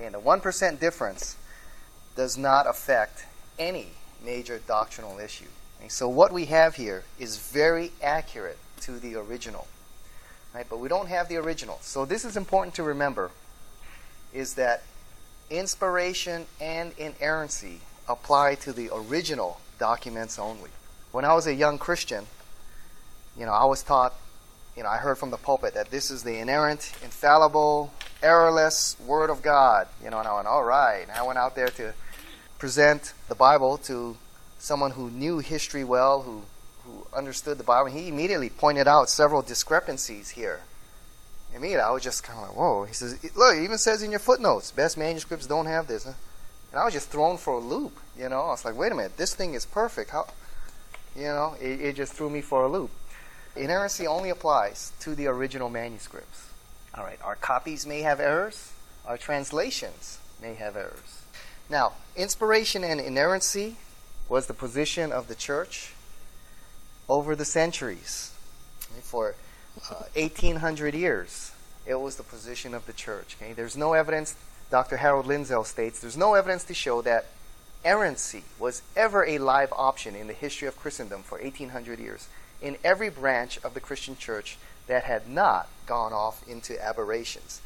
And 0.00 0.14
the 0.14 0.20
1% 0.20 0.80
difference 0.80 1.36
does 2.16 2.36
not 2.36 2.66
affect 2.68 3.26
any 3.58 3.88
major 4.24 4.60
doctrinal 4.66 5.18
issue. 5.18 5.46
Okay, 5.78 5.88
so 5.88 6.08
what 6.08 6.32
we 6.32 6.46
have 6.46 6.74
here 6.74 7.04
is 7.18 7.38
very 7.38 7.92
accurate 8.02 8.58
to 8.80 8.98
the 8.98 9.14
original. 9.14 9.68
Right? 10.54 10.66
But 10.68 10.78
we 10.80 10.88
don't 10.88 11.08
have 11.08 11.28
the 11.28 11.36
original. 11.36 11.78
So 11.82 12.04
this 12.04 12.24
is 12.24 12.36
important 12.36 12.74
to 12.76 12.82
remember 12.82 13.30
is 14.32 14.54
that 14.54 14.82
inspiration 15.50 16.46
and 16.60 16.92
inerrancy 16.98 17.80
apply 18.08 18.54
to 18.56 18.72
the 18.72 18.90
original 18.92 19.60
documents 19.78 20.38
only. 20.38 20.70
When 21.12 21.24
I 21.24 21.34
was 21.34 21.46
a 21.46 21.54
young 21.54 21.78
Christian, 21.78 22.26
you 23.38 23.46
know, 23.46 23.52
I 23.52 23.64
was 23.64 23.82
taught 23.82 24.14
you 24.78 24.84
know, 24.84 24.90
I 24.90 24.98
heard 24.98 25.18
from 25.18 25.32
the 25.32 25.36
pulpit 25.36 25.74
that 25.74 25.90
this 25.90 26.08
is 26.08 26.22
the 26.22 26.38
inerrant, 26.38 26.92
infallible, 27.02 27.92
errorless 28.22 28.96
Word 29.00 29.28
of 29.28 29.42
God. 29.42 29.88
You 30.04 30.08
know, 30.08 30.20
and 30.20 30.28
I 30.28 30.36
went, 30.36 30.46
all 30.46 30.62
right. 30.62 31.02
And 31.02 31.10
I 31.10 31.22
went 31.24 31.36
out 31.36 31.56
there 31.56 31.66
to 31.66 31.94
present 32.60 33.12
the 33.28 33.34
Bible 33.34 33.76
to 33.78 34.16
someone 34.60 34.92
who 34.92 35.10
knew 35.10 35.40
history 35.40 35.82
well, 35.82 36.22
who, 36.22 36.30
who 36.32 36.42
understood 37.14 37.58
the 37.58 37.64
Bible. 37.64 37.86
And 37.86 37.98
he 37.98 38.08
immediately 38.08 38.50
pointed 38.50 38.88
out 38.88 39.08
several 39.08 39.42
discrepancies 39.42 40.30
here. 40.30 40.60
Immediately, 41.54 41.82
I 41.82 41.90
was 41.90 42.02
just 42.02 42.22
kind 42.22 42.38
of 42.38 42.48
like, 42.48 42.56
whoa. 42.56 42.84
He 42.84 42.92
says, 42.92 43.18
look, 43.34 43.56
it 43.56 43.62
even 43.62 43.78
says 43.78 44.02
in 44.02 44.10
your 44.10 44.20
footnotes, 44.20 44.70
best 44.70 44.98
manuscripts 44.98 45.46
don't 45.46 45.66
have 45.66 45.86
this. 45.86 46.04
And 46.04 46.14
I 46.74 46.84
was 46.84 46.92
just 46.92 47.08
thrown 47.08 47.38
for 47.38 47.54
a 47.54 47.58
loop, 47.58 47.98
you 48.18 48.28
know. 48.28 48.40
I 48.42 48.48
was 48.48 48.64
like, 48.64 48.76
wait 48.76 48.92
a 48.92 48.94
minute, 48.94 49.16
this 49.16 49.34
thing 49.34 49.54
is 49.54 49.64
perfect. 49.64 50.10
How, 50.10 50.26
you 51.16 51.24
know, 51.24 51.56
it, 51.60 51.80
it 51.80 51.96
just 51.96 52.12
threw 52.12 52.28
me 52.28 52.42
for 52.42 52.64
a 52.64 52.68
loop. 52.68 52.90
Inerrancy 53.56 54.06
only 54.06 54.30
applies 54.30 54.92
to 55.00 55.14
the 55.14 55.26
original 55.26 55.70
manuscripts. 55.70 56.50
All 56.94 57.04
right, 57.04 57.18
our 57.24 57.34
copies 57.34 57.86
may 57.86 58.02
have 58.02 58.20
errors, 58.20 58.72
our 59.06 59.16
translations 59.16 60.18
may 60.40 60.54
have 60.54 60.76
errors. 60.76 61.22
Now, 61.70 61.92
inspiration 62.16 62.84
and 62.84 63.00
inerrancy 63.00 63.76
was 64.28 64.46
the 64.46 64.54
position 64.54 65.12
of 65.12 65.28
the 65.28 65.34
church 65.34 65.94
over 67.08 67.34
the 67.34 67.44
centuries. 67.44 68.32
For 69.02 69.34
uh, 69.90 70.04
1800 70.14 70.94
years, 70.94 71.52
it 71.86 71.94
was 71.94 72.16
the 72.16 72.22
position 72.22 72.74
of 72.74 72.86
the 72.86 72.92
church. 72.92 73.36
Okay? 73.40 73.52
There's 73.52 73.76
no 73.76 73.94
evidence, 73.94 74.34
Dr. 74.70 74.98
Harold 74.98 75.26
Lindsell 75.26 75.64
states, 75.64 76.00
there's 76.00 76.16
no 76.16 76.34
evidence 76.34 76.64
to 76.64 76.74
show 76.74 77.02
that 77.02 77.26
errancy 77.84 78.42
was 78.58 78.82
ever 78.96 79.24
a 79.24 79.38
live 79.38 79.72
option 79.72 80.14
in 80.16 80.26
the 80.26 80.32
history 80.32 80.68
of 80.68 80.76
Christendom 80.76 81.22
for 81.22 81.38
1800 81.38 81.98
years 81.98 82.28
in 82.60 82.76
every 82.82 83.08
branch 83.08 83.58
of 83.62 83.74
the 83.74 83.80
Christian 83.80 84.16
church 84.16 84.58
that 84.88 85.04
had 85.04 85.28
not 85.28 85.68
gone 85.86 86.12
off 86.12 86.46
into 86.48 86.82
aberrations. 86.82 87.60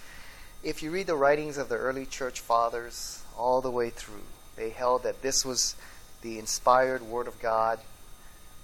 If 0.63 0.83
you 0.83 0.91
read 0.91 1.07
the 1.07 1.17
writings 1.17 1.57
of 1.57 1.69
the 1.69 1.77
early 1.77 2.07
church 2.07 2.41
fathers 2.41 3.23
all 3.37 3.61
the 3.61 3.71
way 3.71 3.91
through, 3.91 4.23
they 4.57 4.71
held 4.71 5.03
that 5.03 5.23
this 5.23 5.45
was 5.45 5.75
the 6.21 6.39
inspired 6.39 7.03
Word 7.03 7.27
of 7.27 7.41
God. 7.41 7.81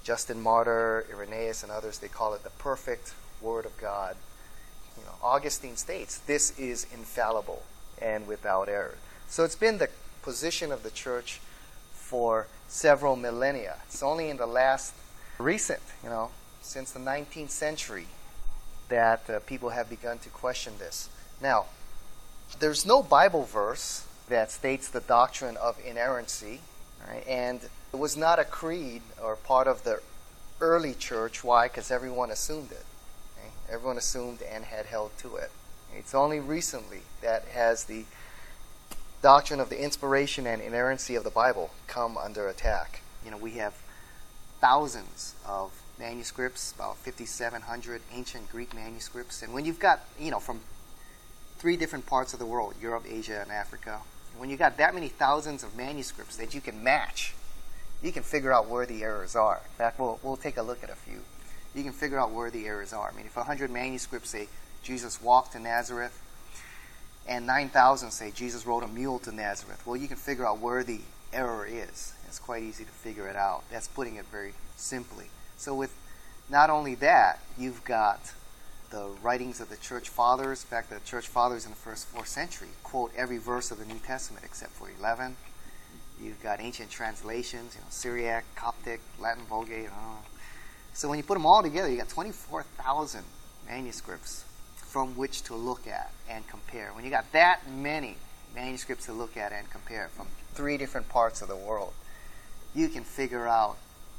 Justin 0.09 0.41
Martyr, 0.41 1.05
Irenaeus, 1.13 1.63
and 1.63 1.71
others, 1.71 1.99
they 1.99 2.09
call 2.09 2.33
it 2.33 2.43
the 2.43 2.49
perfect 2.49 3.13
Word 3.43 3.67
of 3.67 3.77
God. 3.77 4.17
You 4.97 5.05
know, 5.05 5.13
Augustine 5.23 5.77
states 5.77 6.17
this 6.17 6.59
is 6.59 6.87
infallible 6.91 7.63
and 8.01 8.27
without 8.27 8.71
error. 8.71 8.97
So 9.29 9.45
it's 9.45 9.55
been 9.55 9.77
the 9.77 9.91
position 10.23 10.73
of 10.73 10.83
the 10.83 10.91
church 10.91 11.41
for 11.93 12.47
several 12.69 13.17
millennia. 13.17 13.81
It's 13.85 14.03
only 14.03 14.31
in 14.31 14.39
the 14.39 14.47
last 14.47 14.95
recent, 15.37 15.83
you 16.03 16.09
know, 16.09 16.31
since 16.63 16.91
the 16.91 17.01
19th 17.01 17.51
century, 17.51 18.07
that 18.89 19.29
uh, 19.29 19.41
people 19.41 19.69
have 19.69 19.91
begun 19.91 20.17
to 20.21 20.31
question 20.31 20.73
this. 20.79 21.11
Now, 21.43 21.67
there's 22.61 22.87
no 22.87 23.03
Bible 23.03 23.45
verse 23.45 24.07
that 24.31 24.51
states 24.51 24.89
the 24.89 25.01
doctrine 25.01 25.59
of 25.59 25.77
inerrancy, 25.85 26.61
right? 27.07 27.27
and 27.29 27.61
it 27.93 27.99
was 27.99 28.17
not 28.17 28.39
a 28.39 28.45
creed 28.45 29.03
or 29.23 29.37
part 29.37 29.67
of 29.67 29.85
the 29.85 30.01
early 30.61 30.95
church. 30.95 31.43
Why? 31.43 31.69
Because 31.69 31.91
everyone 31.91 32.31
assumed 32.31 32.73
it. 32.73 32.85
Okay? 33.39 33.51
Everyone 33.71 33.97
assumed 33.97 34.43
and 34.43 34.65
had 34.65 34.87
held 34.87 35.17
to 35.19 35.37
it. 35.37 35.51
It's 35.97 36.15
only 36.15 36.41
recently 36.41 37.01
that 37.23 37.45
has 37.47 37.85
the 37.85 38.05
doctrine 39.23 39.59
of 39.59 39.71
the 39.71 39.83
inspiration 39.83 40.47
and 40.47 40.61
inerrancy 40.63 41.15
of 41.15 41.25
the 41.25 41.31
Bible 41.31 41.71
come 41.87 42.17
under 42.17 42.47
attack. 42.47 43.01
You 43.25 43.31
know, 43.31 43.37
we 43.37 43.53
have 43.53 43.75
thousands 44.61 45.35
of 45.47 45.73
manuscripts, 45.99 46.73
about 46.73 46.97
5,700 46.99 48.03
ancient 48.15 48.51
Greek 48.51 48.75
manuscripts. 48.75 49.43
And 49.43 49.53
when 49.53 49.65
you've 49.65 49.81
got, 49.81 50.01
you 50.21 50.31
know, 50.31 50.39
from 50.39 50.61
three 51.59 51.77
different 51.77 52.07
parts 52.07 52.33
of 52.33 52.39
the 52.39 52.47
world 52.47 52.75
Europe, 52.81 53.05
Asia, 53.09 53.41
and 53.41 53.51
Africa 53.51 54.01
when 54.39 54.51
you've 54.51 54.59
got 54.59 54.77
that 54.77 54.95
many 54.95 55.09
thousands 55.09 55.63
of 55.65 55.77
manuscripts 55.77 56.37
that 56.37 56.55
you 56.55 56.61
can 56.61 56.83
match, 56.83 57.35
you 58.03 58.13
can 58.13 58.23
figure 58.23 58.53
out 58.53 58.69
where 58.69 58.87
the 58.87 59.03
errors 59.03 59.35
are. 59.35 59.61
In 59.65 59.77
fact, 59.77 59.99
we'll, 59.99 60.19
we'll 60.23 60.37
take 60.37 60.57
a 60.57 60.63
look 60.63 60.83
at 60.83 60.91
a 60.91 60.95
few. 60.95 61.21
You 61.75 61.83
can 61.83 61.93
figure 61.93 62.19
out 62.19 62.31
where 62.31 62.51
the 62.51 62.67
errors 62.67 62.93
are. 62.93 63.11
I 63.13 63.17
mean, 63.17 63.27
if 63.27 63.37
100 63.37 63.71
manuscripts 63.71 64.31
say 64.31 64.49
Jesus 64.83 65.21
walked 65.21 65.53
to 65.53 65.59
Nazareth, 65.59 66.23
and 67.29 67.47
9,000 67.47 68.11
say 68.11 68.31
Jesus 68.31 68.65
rode 68.65 68.83
a 68.83 68.89
mule 68.89 69.19
to 69.21 69.33
Nazareth, 69.33 69.83
well, 69.87 69.97
you 69.97 70.09
can 70.09 70.17
figure 70.17 70.47
out 70.47 70.61
where 70.61 70.83
the 70.83 71.01
error 71.33 71.67
is. 71.67 72.15
It's 72.27 72.39
quite 72.39 72.63
easy 72.63 72.85
to 72.85 72.91
figure 72.91 73.29
it 73.29 73.37
out. 73.37 73.65
That's 73.71 73.89
putting 73.89 74.17
it 74.17 74.25
very 74.27 74.55
simply. 74.77 75.27
So, 75.57 75.75
with 75.75 75.95
not 76.49 76.71
only 76.71 76.95
that, 76.97 77.41
you've 77.59 77.85
got 77.85 78.33
the 78.91 79.11
writings 79.23 79.61
of 79.61 79.69
the 79.69 79.77
church 79.77 80.09
fathers. 80.09 80.63
In 80.63 80.69
fact, 80.69 80.91
the 80.91 81.01
church 81.01 81.29
fathers 81.29 81.65
in 81.65 81.71
the 81.71 81.77
first 81.77 82.07
fourth 82.07 82.29
century 82.29 82.69
quote 82.83 83.13
every 83.17 83.39
verse 83.39 83.71
of 83.71 83.79
the 83.79 83.85
New 83.85 83.99
Testament 83.99 84.45
except 84.45 84.73
for 84.73 84.89
11. 84.99 85.37
You've 86.23 86.43
got 86.43 86.61
ancient 86.61 86.91
translations, 86.91 87.75
you 87.75 87.81
know, 87.81 87.87
Syriac, 87.91 88.45
Coptic, 88.57 89.01
Latin 89.21 89.45
Vulgate. 89.45 89.89
So 90.93 91.09
when 91.09 91.19
you 91.19 91.25
put 91.25 91.35
them 91.35 91.47
all 91.47 91.63
together, 91.63 91.89
you 91.89 91.97
got 91.97 92.09
24,000 92.09 93.23
manuscripts 93.69 94.45
from 94.77 95.17
which 95.17 95.43
to 95.45 95.55
look 95.55 95.87
at 95.87 96.11
and 96.29 96.47
compare. 96.49 96.91
When 96.93 97.05
you 97.05 97.11
got 97.11 97.31
that 97.33 97.61
many 97.71 98.17
manuscripts 98.55 99.07
to 99.07 99.13
look 99.13 99.37
at 99.37 99.53
and 99.53 99.71
compare 99.71 100.09
from 100.09 100.27
three 100.55 100.77
different 100.77 101.09
parts 101.09 101.43
of 101.43 101.49
the 101.49 101.57
world, 101.57 101.93
you 102.75 102.89
can 102.89 103.05
figure 103.05 103.47
out 103.47 103.77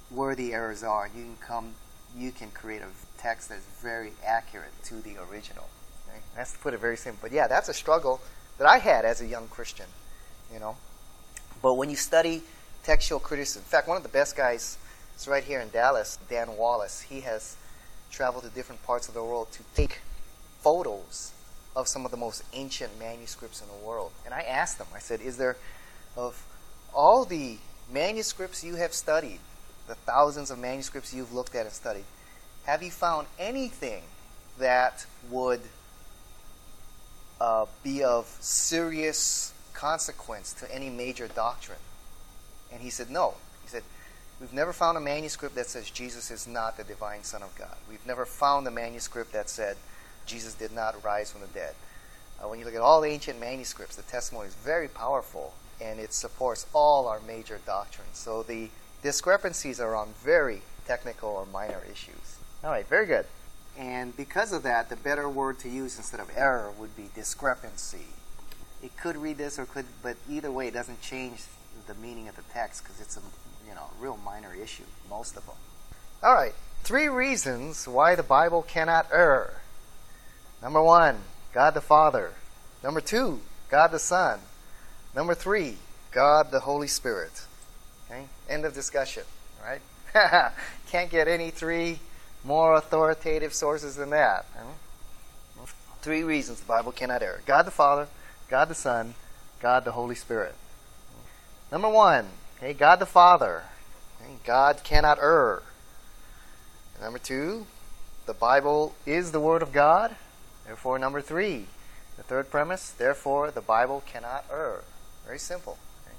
where 0.09 0.35
the 0.35 0.53
errors 0.53 0.83
are. 0.83 1.07
You 1.07 1.23
can 1.23 1.37
come, 1.41 1.73
you 2.15 2.31
can 2.31 2.51
create 2.51 2.81
a 2.81 2.87
text 3.19 3.49
that's 3.49 3.65
very 3.81 4.13
accurate 4.25 4.71
to 4.85 4.95
the 4.95 5.17
original. 5.29 5.67
Okay? 6.07 6.19
That's 6.35 6.53
to 6.53 6.59
put 6.59 6.73
it 6.73 6.79
very 6.79 6.97
simple. 6.97 7.19
But 7.23 7.31
yeah, 7.31 7.47
that's 7.47 7.67
a 7.67 7.73
struggle 7.73 8.21
that 8.57 8.67
I 8.67 8.77
had 8.77 9.05
as 9.05 9.21
a 9.21 9.25
young 9.25 9.47
Christian, 9.47 9.87
you 10.53 10.59
know. 10.59 10.77
But 11.61 11.75
when 11.75 11.89
you 11.89 11.95
study 11.95 12.43
textual 12.83 13.19
criticism, 13.19 13.61
in 13.61 13.69
fact, 13.69 13.87
one 13.87 13.97
of 13.97 14.03
the 14.03 14.09
best 14.09 14.35
guys 14.35 14.77
is 15.17 15.27
right 15.27 15.43
here 15.43 15.59
in 15.59 15.69
Dallas, 15.69 16.17
Dan 16.29 16.55
Wallace. 16.57 17.01
He 17.01 17.21
has 17.21 17.57
traveled 18.11 18.43
to 18.43 18.49
different 18.49 18.83
parts 18.83 19.07
of 19.07 19.13
the 19.13 19.23
world 19.23 19.51
to 19.53 19.63
take 19.75 19.99
photos 20.61 21.31
of 21.75 21.87
some 21.87 22.05
of 22.05 22.11
the 22.11 22.17
most 22.17 22.43
ancient 22.53 22.97
manuscripts 22.99 23.61
in 23.61 23.67
the 23.67 23.85
world. 23.85 24.11
And 24.25 24.33
I 24.33 24.41
asked 24.41 24.79
him, 24.79 24.87
I 24.95 24.99
said, 24.99 25.21
Is 25.21 25.37
there, 25.37 25.57
of 26.15 26.43
all 26.93 27.25
the 27.25 27.57
manuscripts 27.91 28.63
you 28.63 28.75
have 28.75 28.93
studied, 28.93 29.39
the 29.87 29.95
thousands 29.95 30.51
of 30.51 30.59
manuscripts 30.59 31.13
you've 31.13 31.33
looked 31.33 31.55
at 31.55 31.65
and 31.65 31.73
studied, 31.73 32.05
have 32.65 32.83
you 32.83 32.91
found 32.91 33.27
anything 33.37 34.03
that 34.57 35.05
would 35.29 35.61
uh, 37.39 37.65
be 37.83 38.03
of 38.03 38.25
serious 38.41 39.53
consequence 39.79 40.51
to 40.51 40.75
any 40.75 40.89
major 40.89 41.27
doctrine? 41.27 41.79
And 42.71 42.81
he 42.81 42.89
said, 42.89 43.09
No. 43.09 43.35
He 43.63 43.69
said, 43.69 43.83
We've 44.39 44.53
never 44.53 44.73
found 44.73 44.97
a 44.97 45.01
manuscript 45.01 45.55
that 45.55 45.67
says 45.67 45.89
Jesus 45.89 46.31
is 46.31 46.47
not 46.47 46.77
the 46.77 46.83
divine 46.83 47.23
Son 47.23 47.41
of 47.43 47.55
God. 47.57 47.75
We've 47.89 48.05
never 48.05 48.25
found 48.25 48.67
a 48.67 48.71
manuscript 48.71 49.33
that 49.33 49.49
said 49.49 49.77
Jesus 50.25 50.53
did 50.53 50.71
not 50.71 51.03
rise 51.03 51.31
from 51.31 51.41
the 51.41 51.47
dead. 51.47 51.75
Uh, 52.41 52.47
when 52.47 52.59
you 52.59 52.65
look 52.65 52.75
at 52.75 52.81
all 52.81 53.01
the 53.01 53.09
ancient 53.09 53.39
manuscripts, 53.39 53.95
the 53.95 54.03
testimony 54.03 54.47
is 54.47 54.55
very 54.55 54.87
powerful 54.87 55.53
and 55.81 55.99
it 55.99 56.13
supports 56.13 56.67
all 56.73 57.07
our 57.07 57.19
major 57.21 57.59
doctrines. 57.65 58.17
So 58.17 58.43
the 58.43 58.69
discrepancies 59.01 59.79
are 59.79 59.95
on 59.95 60.09
very 60.23 60.61
technical 60.85 61.29
or 61.29 61.45
minor 61.45 61.81
issues. 61.91 62.37
All 62.63 62.69
right, 62.69 62.87
very 62.87 63.05
good. 63.05 63.25
And 63.77 64.15
because 64.15 64.51
of 64.51 64.63
that, 64.63 64.89
the 64.89 64.95
better 64.95 65.29
word 65.29 65.59
to 65.59 65.69
use 65.69 65.97
instead 65.97 66.19
of 66.19 66.29
error 66.35 66.71
would 66.77 66.95
be 66.95 67.09
discrepancy. 67.15 68.07
It 68.81 68.95
could 68.97 69.17
read 69.17 69.37
this 69.37 69.59
or 69.59 69.65
could, 69.65 69.85
but 70.01 70.15
either 70.29 70.51
way, 70.51 70.67
it 70.67 70.73
doesn't 70.73 71.01
change 71.01 71.43
the 71.87 71.95
meaning 71.95 72.27
of 72.27 72.35
the 72.35 72.43
text 72.53 72.83
because 72.83 73.01
it's 73.01 73.17
a 73.17 73.21
you 73.67 73.75
know 73.75 73.89
real 73.99 74.17
minor 74.23 74.53
issue. 74.53 74.83
Most 75.09 75.35
of 75.35 75.45
them. 75.45 75.55
All 76.23 76.33
right, 76.33 76.53
three 76.83 77.07
reasons 77.07 77.87
why 77.87 78.15
the 78.15 78.23
Bible 78.23 78.61
cannot 78.61 79.07
err. 79.11 79.61
Number 80.61 80.81
one, 80.81 81.17
God 81.53 81.73
the 81.73 81.81
Father. 81.81 82.33
Number 82.83 83.01
two, 83.01 83.41
God 83.69 83.91
the 83.91 83.99
Son. 83.99 84.39
Number 85.15 85.33
three, 85.33 85.77
God 86.11 86.51
the 86.51 86.61
Holy 86.61 86.87
Spirit. 86.87 87.43
Okay, 88.09 88.25
end 88.49 88.65
of 88.65 88.73
discussion. 88.73 89.23
Right? 89.63 89.81
Can't 90.91 91.09
get 91.09 91.27
any 91.27 91.51
three 91.51 91.99
more 92.43 92.75
authoritative 92.75 93.53
sources 93.53 93.95
than 93.95 94.11
that. 94.11 94.45
Three 96.01 96.23
reasons 96.23 96.61
the 96.61 96.65
Bible 96.65 96.93
cannot 96.93 97.21
err 97.21 97.41
God 97.45 97.63
the 97.63 97.71
Father, 97.71 98.07
God 98.49 98.67
the 98.67 98.75
Son, 98.75 99.13
God 99.61 99.85
the 99.85 99.91
Holy 99.91 100.15
Spirit. 100.15 100.55
Number 101.71 101.89
one, 101.89 102.27
okay, 102.57 102.73
God 102.73 102.97
the 102.97 103.05
Father. 103.05 103.63
Okay, 104.19 104.33
God 104.43 104.81
cannot 104.83 105.19
err. 105.21 105.61
Number 106.99 107.19
two, 107.19 107.67
the 108.25 108.33
Bible 108.33 108.95
is 109.05 109.31
the 109.31 109.39
Word 109.39 109.61
of 109.61 109.71
God. 109.71 110.15
Therefore, 110.65 110.97
number 110.97 111.21
three, 111.21 111.67
the 112.17 112.23
third 112.23 112.49
premise, 112.49 112.89
therefore, 112.89 113.51
the 113.51 113.61
Bible 113.61 114.03
cannot 114.05 114.45
err. 114.51 114.83
Very 115.25 115.39
simple. 115.39 115.77
Okay? 116.05 116.15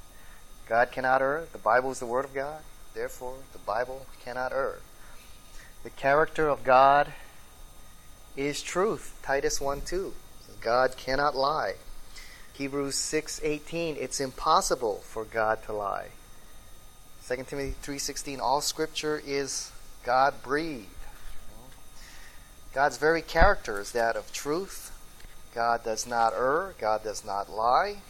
God 0.68 0.92
cannot 0.92 1.20
err. 1.20 1.46
The 1.52 1.58
Bible 1.58 1.90
is 1.90 1.98
the 1.98 2.06
Word 2.06 2.24
of 2.24 2.32
God. 2.32 2.62
Therefore, 2.94 3.38
the 3.52 3.58
Bible 3.58 4.06
cannot 4.24 4.52
err. 4.52 4.78
The 5.82 5.90
character 5.90 6.48
of 6.48 6.62
God 6.62 7.12
is 8.36 8.62
truth. 8.62 9.18
Titus 9.22 9.60
1 9.60 9.80
2. 9.82 10.14
God 10.60 10.96
cannot 10.96 11.34
lie. 11.34 11.74
Hebrews 12.60 12.96
6:18 12.96 13.96
It's 13.96 14.20
impossible 14.20 14.96
for 14.96 15.24
God 15.24 15.62
to 15.62 15.72
lie. 15.72 16.08
2 17.26 17.48
Timothy 17.48 17.74
3:16 17.80 18.38
All 18.38 18.60
scripture 18.60 19.22
is 19.24 19.70
God 20.04 20.42
breathed. 20.42 20.90
God's 22.74 22.98
very 22.98 23.22
character 23.22 23.80
is 23.80 23.92
that 23.92 24.14
of 24.14 24.30
truth. 24.34 24.92
God 25.54 25.82
does 25.84 26.06
not 26.06 26.34
err, 26.34 26.74
God 26.78 27.02
does 27.02 27.24
not 27.24 27.48
lie. 27.48 28.02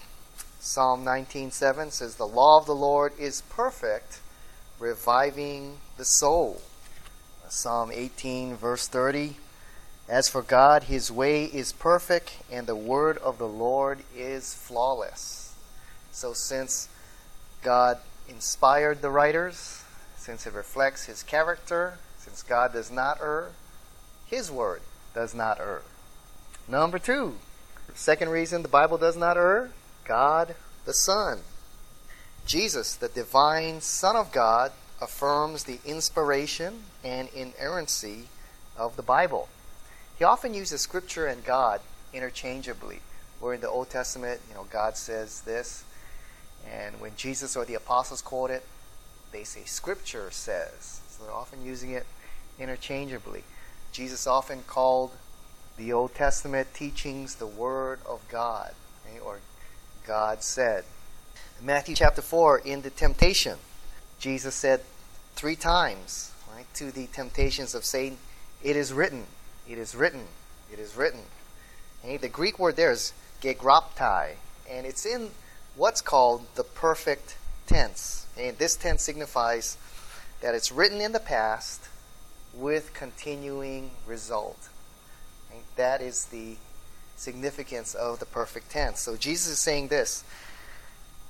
Psalm 0.59 1.05
19:7 1.05 1.93
says 1.93 2.17
the 2.17 2.27
law 2.27 2.59
of 2.59 2.67
the 2.67 2.75
Lord 2.75 3.17
is 3.21 3.43
perfect, 3.51 4.19
reviving 4.81 5.79
the 5.97 6.05
soul. 6.05 6.61
Psalm 7.49 7.93
18, 7.93 8.57
verse 8.57 8.89
30. 8.89 9.37
As 10.11 10.29
for 10.29 10.43
God, 10.43 10.85
his 10.85 11.09
way 11.09 11.45
is 11.45 11.73
perfect, 11.73 12.39
and 12.51 12.67
the 12.67 12.75
word 12.75 13.17
of 13.19 13.39
the 13.39 13.47
Lord 13.47 14.01
is 14.13 14.53
flawless. 14.53 15.55
So, 16.11 16.33
since 16.33 16.89
God 17.63 17.99
inspired 18.29 19.03
the 19.03 19.11
writers, 19.11 19.85
since 20.17 20.49
it 20.49 20.53
reflects 20.53 21.05
his 21.05 21.23
character, 21.23 21.99
since 22.19 22.43
God 22.43 22.73
does 22.73 22.91
not 22.91 23.21
err, 23.23 23.51
his 24.27 24.51
word 24.51 24.83
does 25.15 25.33
not 25.33 25.61
err. 25.61 25.83
Number 26.67 26.99
two, 26.99 27.37
second 27.95 28.31
reason 28.31 28.63
the 28.63 28.69
Bible 28.69 28.99
does 28.99 29.17
not 29.17 29.37
err 29.37 29.71
God 30.05 30.57
the 30.87 30.93
Son. 30.93 31.43
Jesus, 32.45 32.97
the 32.97 33.09
divine 33.09 33.81
Son 33.81 34.17
of 34.17 34.33
God, 34.33 34.73
affirms 35.01 35.63
the 35.65 35.79
inspiration 35.85 36.83
and 37.05 37.29
inerrancy 37.29 38.25
of 38.77 38.97
the 38.97 39.05
Bible. 39.05 39.49
He 40.21 40.25
often 40.25 40.53
uses 40.53 40.83
Scripture 40.83 41.27
and 41.27 41.43
God 41.43 41.81
interchangeably. 42.13 43.01
Where 43.41 43.55
in 43.55 43.63
the 43.63 43.71
Old 43.71 43.89
Testament, 43.89 44.43
you 44.51 44.55
know, 44.55 44.67
God 44.71 44.99
says 44.99 45.41
this, 45.41 45.83
and 46.71 47.01
when 47.01 47.17
Jesus 47.17 47.57
or 47.57 47.65
the 47.65 47.73
apostles 47.73 48.21
quote 48.21 48.51
it, 48.51 48.63
they 49.33 49.45
say 49.45 49.63
Scripture 49.65 50.31
says. 50.31 51.01
So 51.09 51.25
they're 51.25 51.33
often 51.33 51.65
using 51.65 51.93
it 51.93 52.05
interchangeably. 52.59 53.45
Jesus 53.93 54.27
often 54.27 54.63
called 54.67 55.13
the 55.79 55.91
Old 55.91 56.15
Testament 56.15 56.75
teachings 56.75 57.37
the 57.37 57.47
Word 57.47 58.01
of 58.07 58.21
God, 58.29 58.73
okay, 59.07 59.19
or 59.19 59.39
God 60.07 60.43
said. 60.43 60.85
In 61.59 61.65
Matthew 61.65 61.95
chapter 61.95 62.21
4, 62.21 62.59
in 62.59 62.83
the 62.83 62.91
temptation, 62.91 63.57
Jesus 64.19 64.55
said 64.55 64.83
three 65.35 65.57
times 65.57 66.33
right, 66.55 66.67
to 66.75 66.93
the 66.93 67.07
temptations 67.07 67.75
of 67.75 67.87
Satan, 67.87 68.19
It 68.63 68.77
is 68.77 68.93
written, 68.93 69.25
it 69.69 69.79
is 69.79 69.95
written, 69.95 70.25
it 70.73 70.79
is 70.79 70.97
written. 70.97 71.21
Okay? 72.05 72.17
The 72.17 72.29
Greek 72.29 72.59
word 72.59 72.77
there 72.77 72.93
is 72.93 73.13
gegraptai, 73.43 74.35
and 74.69 74.87
it's 74.87 75.07
in 75.07 75.31
what's 75.77 76.01
called 76.01 76.47
the 76.55 76.65
perfect 76.65 77.37
tense. 77.67 78.27
And 78.39 78.59
this 78.59 78.77
tense 78.77 79.03
signifies 79.03 79.77
that 80.41 80.55
it's 80.55 80.73
written 80.73 81.01
in 81.01 81.13
the 81.13 81.21
past 81.21 81.89
with 82.55 82.93
continuing 82.95 83.91
result. 84.07 84.69
Okay? 85.51 85.61
That 85.77 86.01
is 86.01 86.27
the 86.27 86.57
significance 87.17 87.95
of 87.95 88.19
the 88.19 88.27
perfect 88.27 88.71
tense. 88.71 89.01
So 89.01 89.17
Jesus 89.17 89.53
is 89.53 89.59
saying 89.59 89.89
this 89.89 90.25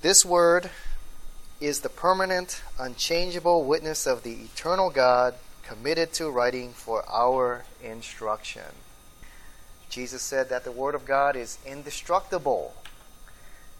This 0.01 0.25
word 0.25 0.69
is 1.59 1.81
the 1.81 1.89
permanent, 1.89 2.63
unchangeable 2.79 3.63
witness 3.63 4.07
of 4.07 4.23
the 4.23 4.33
eternal 4.33 4.89
God 4.89 5.35
committed 5.71 6.11
to 6.11 6.29
writing 6.29 6.73
for 6.73 7.01
our 7.09 7.63
instruction. 7.81 8.75
Jesus 9.89 10.21
said 10.21 10.49
that 10.49 10.65
the 10.65 10.71
Word 10.71 10.95
of 10.95 11.05
God 11.05 11.37
is 11.37 11.59
indestructible. 11.65 12.73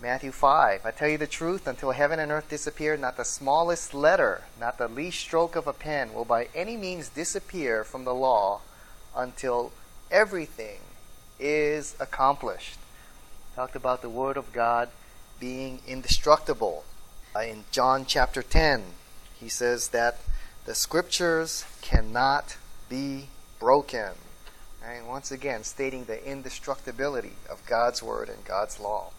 Matthew 0.01 0.31
5 0.31 0.85
I 0.85 0.91
tell 0.91 1.09
you 1.09 1.17
the 1.17 1.27
truth, 1.27 1.67
until 1.67 1.91
heaven 1.91 2.17
and 2.17 2.31
earth 2.31 2.49
disappear, 2.49 2.95
not 2.95 3.17
the 3.17 3.25
smallest 3.25 3.93
letter, 3.93 4.43
not 4.57 4.77
the 4.77 4.87
least 4.87 5.19
stroke 5.19 5.57
of 5.57 5.67
a 5.67 5.73
pen 5.73 6.13
will 6.13 6.23
by 6.23 6.47
any 6.55 6.77
means 6.77 7.09
disappear 7.09 7.83
from 7.83 8.05
the 8.05 8.15
law 8.15 8.61
until 9.13 9.73
everything 10.09 10.79
is 11.41 11.97
accomplished. 11.99 12.79
Talked 13.53 13.75
about 13.75 14.01
the 14.01 14.09
Word 14.09 14.37
of 14.37 14.53
God 14.53 14.87
being 15.41 15.81
indestructible. 15.85 16.85
In 17.35 17.65
John 17.69 18.05
chapter 18.05 18.41
10, 18.41 18.81
he 19.41 19.49
says 19.49 19.89
that 19.89 20.19
the 20.65 20.75
scriptures 20.75 21.65
cannot 21.81 22.57
be 22.89 23.27
broken. 23.59 24.11
And 24.85 25.07
once 25.07 25.31
again, 25.31 25.63
stating 25.63 26.05
the 26.05 26.23
indestructibility 26.23 27.33
of 27.49 27.65
God's 27.65 28.01
word 28.01 28.29
and 28.29 28.43
God's 28.45 28.79
law. 28.79 29.11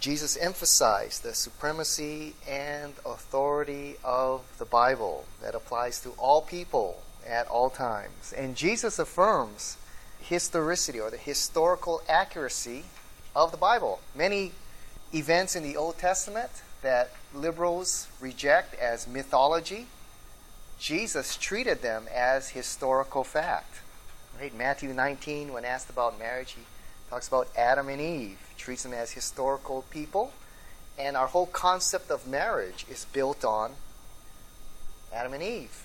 Jesus 0.00 0.36
emphasized 0.36 1.22
the 1.22 1.34
supremacy 1.34 2.34
and 2.48 2.92
authority 3.06 3.96
of 4.04 4.42
the 4.58 4.64
Bible 4.64 5.24
that 5.42 5.54
applies 5.54 6.00
to 6.00 6.10
all 6.10 6.42
people 6.42 7.02
at 7.26 7.48
all 7.48 7.70
times. 7.70 8.32
And 8.36 8.54
Jesus 8.54 8.98
affirms 8.98 9.76
historicity 10.20 11.00
or 11.00 11.10
the 11.10 11.16
historical 11.16 12.02
accuracy 12.08 12.84
of 13.34 13.50
the 13.50 13.56
Bible. 13.56 14.00
Many 14.14 14.52
events 15.14 15.56
in 15.56 15.62
the 15.62 15.76
Old 15.76 15.98
Testament 15.98 16.50
that 16.82 17.10
liberals 17.34 18.08
reject 18.20 18.74
as 18.74 19.08
mythology, 19.08 19.86
Jesus 20.78 21.36
treated 21.36 21.82
them 21.82 22.06
as 22.14 22.50
historical 22.50 23.24
fact. 23.24 23.80
Right? 24.40 24.56
Matthew 24.56 24.92
19, 24.92 25.52
when 25.52 25.64
asked 25.64 25.90
about 25.90 26.18
marriage, 26.18 26.52
he 26.52 26.62
talks 27.10 27.26
about 27.26 27.48
Adam 27.56 27.88
and 27.88 28.00
Eve, 28.00 28.38
treats 28.56 28.84
them 28.84 28.92
as 28.92 29.12
historical 29.12 29.84
people, 29.90 30.32
and 30.98 31.16
our 31.16 31.26
whole 31.26 31.46
concept 31.46 32.10
of 32.10 32.26
marriage 32.26 32.86
is 32.88 33.06
built 33.06 33.44
on 33.44 33.72
Adam 35.12 35.32
and 35.32 35.42
Eve. 35.42 35.84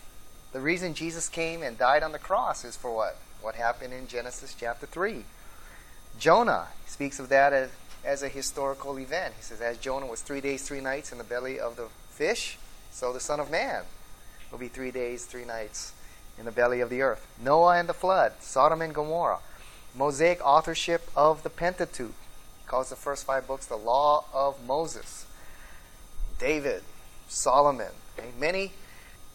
The 0.52 0.60
reason 0.60 0.94
Jesus 0.94 1.30
came 1.30 1.64
and 1.64 1.78
died 1.78 2.04
on 2.04 2.12
the 2.12 2.20
cross 2.20 2.64
is 2.64 2.76
for 2.76 2.94
what? 2.94 3.18
What 3.42 3.56
happened 3.56 3.94
in 3.94 4.08
Genesis 4.08 4.56
chapter 4.58 4.86
3. 4.86 5.24
Jonah 6.20 6.68
speaks 6.86 7.20
of 7.20 7.30
that 7.30 7.54
as 7.54 7.70
as 8.04 8.24
a 8.24 8.30
historical 8.30 9.00
event. 9.00 9.34
He 9.38 9.44
says, 9.44 9.62
As 9.62 9.78
Jonah 9.78 10.06
was 10.06 10.22
three 10.22 10.42
days, 10.42 10.64
three 10.64 10.82
nights 10.82 11.12
in 11.12 11.18
the 11.18 11.24
belly 11.24 11.60
of 11.60 11.76
the 11.76 11.88
fish, 12.10 12.58
so 12.92 13.14
the 13.14 13.20
Son 13.20 13.40
of 13.40 13.50
Man 13.50 13.84
will 14.52 14.60
be 14.60 14.68
three 14.68 14.92
days, 14.92 15.26
three 15.26 15.46
nights 15.46 15.94
in 16.38 16.46
the 16.46 16.52
belly 16.52 16.80
of 16.80 16.90
the 16.90 17.02
earth. 17.02 17.26
Noah 17.42 17.78
and 17.78 17.90
the 17.90 17.94
flood, 17.94 18.34
Sodom 18.40 18.82
and 18.82 18.94
Gomorrah, 18.94 19.40
Mosaic 19.96 20.46
authorship 20.46 21.10
of 21.16 21.44
the 21.44 21.50
Pentateuch. 21.50 22.14
Calls 22.66 22.90
the 22.90 22.96
first 22.96 23.26
five 23.26 23.48
books 23.48 23.66
the 23.66 23.76
Law 23.76 24.26
of 24.34 24.66
Moses. 24.66 25.26
David, 26.40 26.84
Solomon, 27.28 27.92
okay? 28.18 28.30
many 28.40 28.74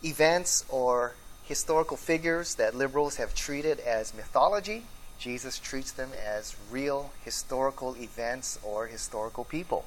events 0.05 0.65
or 0.69 1.15
historical 1.45 1.97
figures 1.97 2.57
that 2.57 2.75
liberals 2.75 3.17
have 3.17 3.35
treated 3.35 3.81
as 3.81 4.15
mythology 4.15 4.85
Jesus 5.19 5.59
treats 5.59 5.91
them 5.91 6.11
as 6.25 6.57
real 6.71 7.11
historical 7.25 7.97
events 7.97 8.59
or 8.63 8.87
historical 8.87 9.45
people. 9.45 9.85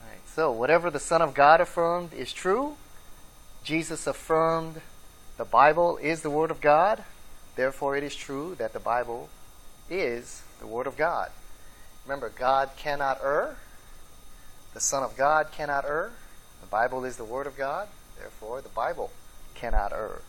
Right, 0.00 0.20
so, 0.26 0.50
whatever 0.50 0.90
the 0.90 0.98
Son 0.98 1.22
of 1.22 1.34
God 1.34 1.60
affirmed 1.60 2.12
is 2.12 2.32
true. 2.32 2.76
Jesus 3.62 4.06
affirmed 4.06 4.80
the 5.36 5.44
Bible 5.44 5.98
is 5.98 6.22
the 6.22 6.30
Word 6.30 6.50
of 6.50 6.60
God. 6.60 7.04
Therefore, 7.54 7.96
it 7.96 8.02
is 8.02 8.16
true 8.16 8.56
that 8.56 8.72
the 8.72 8.80
Bible 8.80 9.28
is 9.88 10.42
the 10.58 10.66
Word 10.66 10.86
of 10.86 10.96
God. 10.96 11.30
Remember, 12.04 12.28
God 12.28 12.70
cannot 12.76 13.20
err. 13.22 13.56
The 14.74 14.80
Son 14.80 15.02
of 15.02 15.16
God 15.16 15.52
cannot 15.52 15.84
err. 15.84 16.10
The 16.60 16.66
Bible 16.66 17.04
is 17.04 17.16
the 17.16 17.24
Word 17.24 17.46
of 17.46 17.56
God. 17.56 17.88
Therefore, 18.18 18.60
the 18.60 18.68
Bible 18.68 19.10
cannot 19.54 19.92
err. 19.92 20.22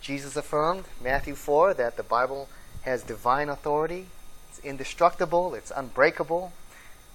Jesus 0.00 0.36
affirmed, 0.36 0.84
Matthew 1.02 1.34
4, 1.34 1.74
that 1.74 1.96
the 1.96 2.02
Bible 2.02 2.48
has 2.88 3.02
divine 3.02 3.48
authority. 3.48 4.06
It's 4.48 4.58
indestructible, 4.60 5.54
it's 5.54 5.70
unbreakable, 5.70 6.52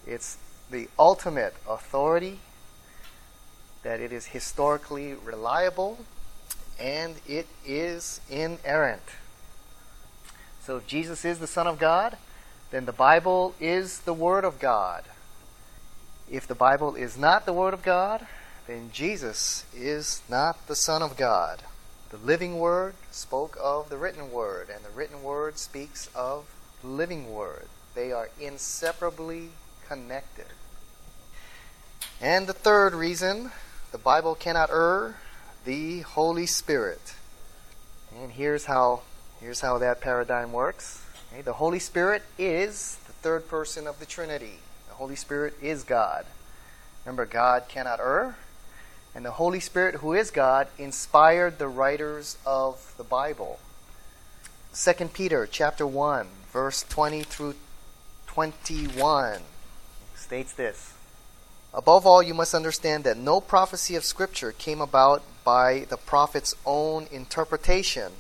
it's 0.06 0.38
the 0.70 0.88
ultimate 0.98 1.56
authority, 1.68 2.40
that 3.84 4.00
it 4.00 4.12
is 4.12 4.28
historically 4.28 5.14
reliable, 5.14 6.00
and 6.80 7.16
it 7.28 7.48
is 7.66 8.22
inerrant. 8.30 9.02
So 10.62 10.78
if 10.78 10.88
Jesus 10.88 11.26
is 11.26 11.40
the 11.40 11.48
Son 11.48 11.68
of 11.68 11.80
God, 11.80 12.18
then 12.72 12.86
the 12.86 12.94
Bible 12.94 13.54
is 13.60 14.00
the 14.00 14.14
Word 14.14 14.46
of 14.46 14.60
God. 14.60 15.04
If 16.32 16.48
the 16.48 16.56
Bible 16.56 16.96
is 16.96 17.18
not 17.18 17.46
the 17.46 17.54
Word 17.54 17.74
of 17.74 17.84
God, 17.84 18.26
then 18.68 18.90
Jesus 18.94 19.66
is 19.76 20.22
not 20.30 20.68
the 20.68 20.76
Son 20.76 21.02
of 21.02 21.18
God. 21.18 21.62
The 22.14 22.20
living 22.20 22.60
word 22.60 22.94
spoke 23.10 23.58
of 23.60 23.90
the 23.90 23.98
written 23.98 24.32
word, 24.32 24.70
and 24.70 24.86
the 24.86 24.92
written 24.92 25.24
word 25.24 25.58
speaks 25.58 26.12
of 26.14 26.46
the 26.84 26.88
living 26.88 27.34
word. 27.34 27.66
They 27.96 28.12
are 28.12 28.30
inseparably 28.40 29.50
connected. 29.88 30.46
And 32.22 32.46
the 32.46 32.54
third 32.54 32.94
reason 32.94 33.50
the 33.92 33.98
Bible 33.98 34.36
cannot 34.36 34.70
err, 34.70 35.16
the 35.66 36.02
Holy 36.02 36.46
Spirit. 36.46 37.16
And 38.16 38.34
here's 38.34 38.66
how 38.66 39.02
here's 39.42 39.62
how 39.62 39.80
that 39.80 40.00
paradigm 40.00 40.54
works. 40.54 41.04
Okay, 41.32 41.42
the 41.42 41.54
Holy 41.54 41.80
Spirit 41.80 42.22
is 42.38 43.00
the 43.08 43.14
third 43.14 43.48
person 43.48 43.88
of 43.88 43.98
the 44.00 44.06
Trinity. 44.06 44.60
The 44.88 44.94
Holy 44.94 45.16
Spirit 45.16 45.56
is 45.64 45.84
God. 45.84 46.28
Remember, 47.06 47.26
God 47.26 47.64
cannot 47.68 48.00
err. 48.00 48.38
And 49.16 49.24
the 49.24 49.32
Holy 49.32 49.60
Spirit, 49.60 49.96
who 49.96 50.14
is 50.14 50.32
God, 50.32 50.68
inspired 50.78 51.60
the 51.60 51.68
writers 51.68 52.38
of 52.46 52.94
the 52.98 53.04
Bible. 53.04 53.60
2 54.74 54.94
Peter 55.14 55.48
chapter 55.50 55.86
1, 55.86 56.28
verse 56.52 56.84
20 56.90 57.22
through 57.24 57.56
21 58.26 59.42
states 60.16 60.54
this. 60.54 60.94
Above 61.74 62.08
all, 62.08 62.24
you 62.24 62.34
must 62.34 62.56
understand 62.56 63.04
that 63.04 63.18
no 63.18 63.40
prophecy 63.40 63.96
of 63.96 64.04
Scripture 64.04 64.52
came 64.52 64.82
about 64.82 65.22
by 65.44 65.86
the 65.90 65.98
prophet's 65.98 66.56
own 66.66 67.08
interpretation. 67.12 68.14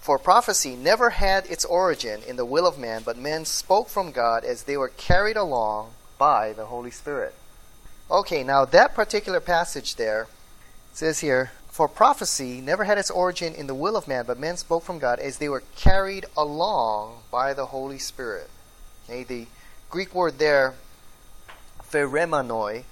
For 0.00 0.18
prophecy 0.18 0.74
never 0.74 1.10
had 1.10 1.46
its 1.46 1.64
origin 1.64 2.22
in 2.26 2.34
the 2.34 2.44
will 2.44 2.66
of 2.66 2.78
man, 2.78 3.02
but 3.04 3.16
men 3.16 3.44
spoke 3.44 3.88
from 3.88 4.10
God 4.10 4.44
as 4.44 4.64
they 4.64 4.76
were 4.76 4.88
carried 4.88 5.36
along 5.36 5.92
by 6.18 6.52
the 6.52 6.66
Holy 6.66 6.90
Spirit. 6.90 7.34
Okay, 8.12 8.44
now 8.44 8.66
that 8.66 8.94
particular 8.94 9.40
passage 9.40 9.96
there 9.96 10.26
says 10.92 11.20
here, 11.20 11.52
for 11.70 11.88
prophecy 11.88 12.60
never 12.60 12.84
had 12.84 12.98
its 12.98 13.10
origin 13.10 13.54
in 13.54 13.66
the 13.66 13.74
will 13.74 13.96
of 13.96 14.06
man, 14.06 14.26
but 14.26 14.38
men 14.38 14.58
spoke 14.58 14.84
from 14.84 14.98
God 14.98 15.18
as 15.18 15.38
they 15.38 15.48
were 15.48 15.62
carried 15.76 16.26
along 16.36 17.20
by 17.30 17.54
the 17.54 17.64
Holy 17.64 17.98
Spirit. 17.98 18.50
Okay, 19.04 19.24
the 19.24 19.46
Greek 19.88 20.14
word 20.14 20.38
there, 20.38 20.74
pheromenoi, 21.90 22.84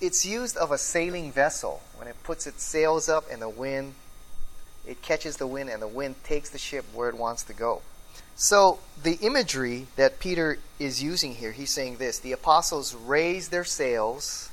it's 0.00 0.26
used 0.26 0.56
of 0.56 0.72
a 0.72 0.78
sailing 0.78 1.30
vessel 1.30 1.80
when 1.94 2.08
it 2.08 2.20
puts 2.24 2.44
its 2.44 2.64
sails 2.64 3.08
up 3.08 3.26
and 3.30 3.40
the 3.40 3.48
wind, 3.48 3.94
it 4.84 5.02
catches 5.02 5.36
the 5.36 5.46
wind 5.46 5.70
and 5.70 5.80
the 5.80 5.86
wind 5.86 6.16
takes 6.24 6.50
the 6.50 6.58
ship 6.58 6.84
where 6.92 7.08
it 7.08 7.16
wants 7.16 7.44
to 7.44 7.52
go. 7.52 7.82
So 8.36 8.78
the 9.02 9.18
imagery 9.20 9.86
that 9.96 10.20
Peter 10.20 10.58
is 10.78 11.02
using 11.02 11.34
here, 11.34 11.52
he's 11.52 11.70
saying 11.70 11.96
this: 11.96 12.18
the 12.18 12.32
apostles 12.32 12.94
raised 12.94 13.50
their 13.50 13.64
sails 13.64 14.50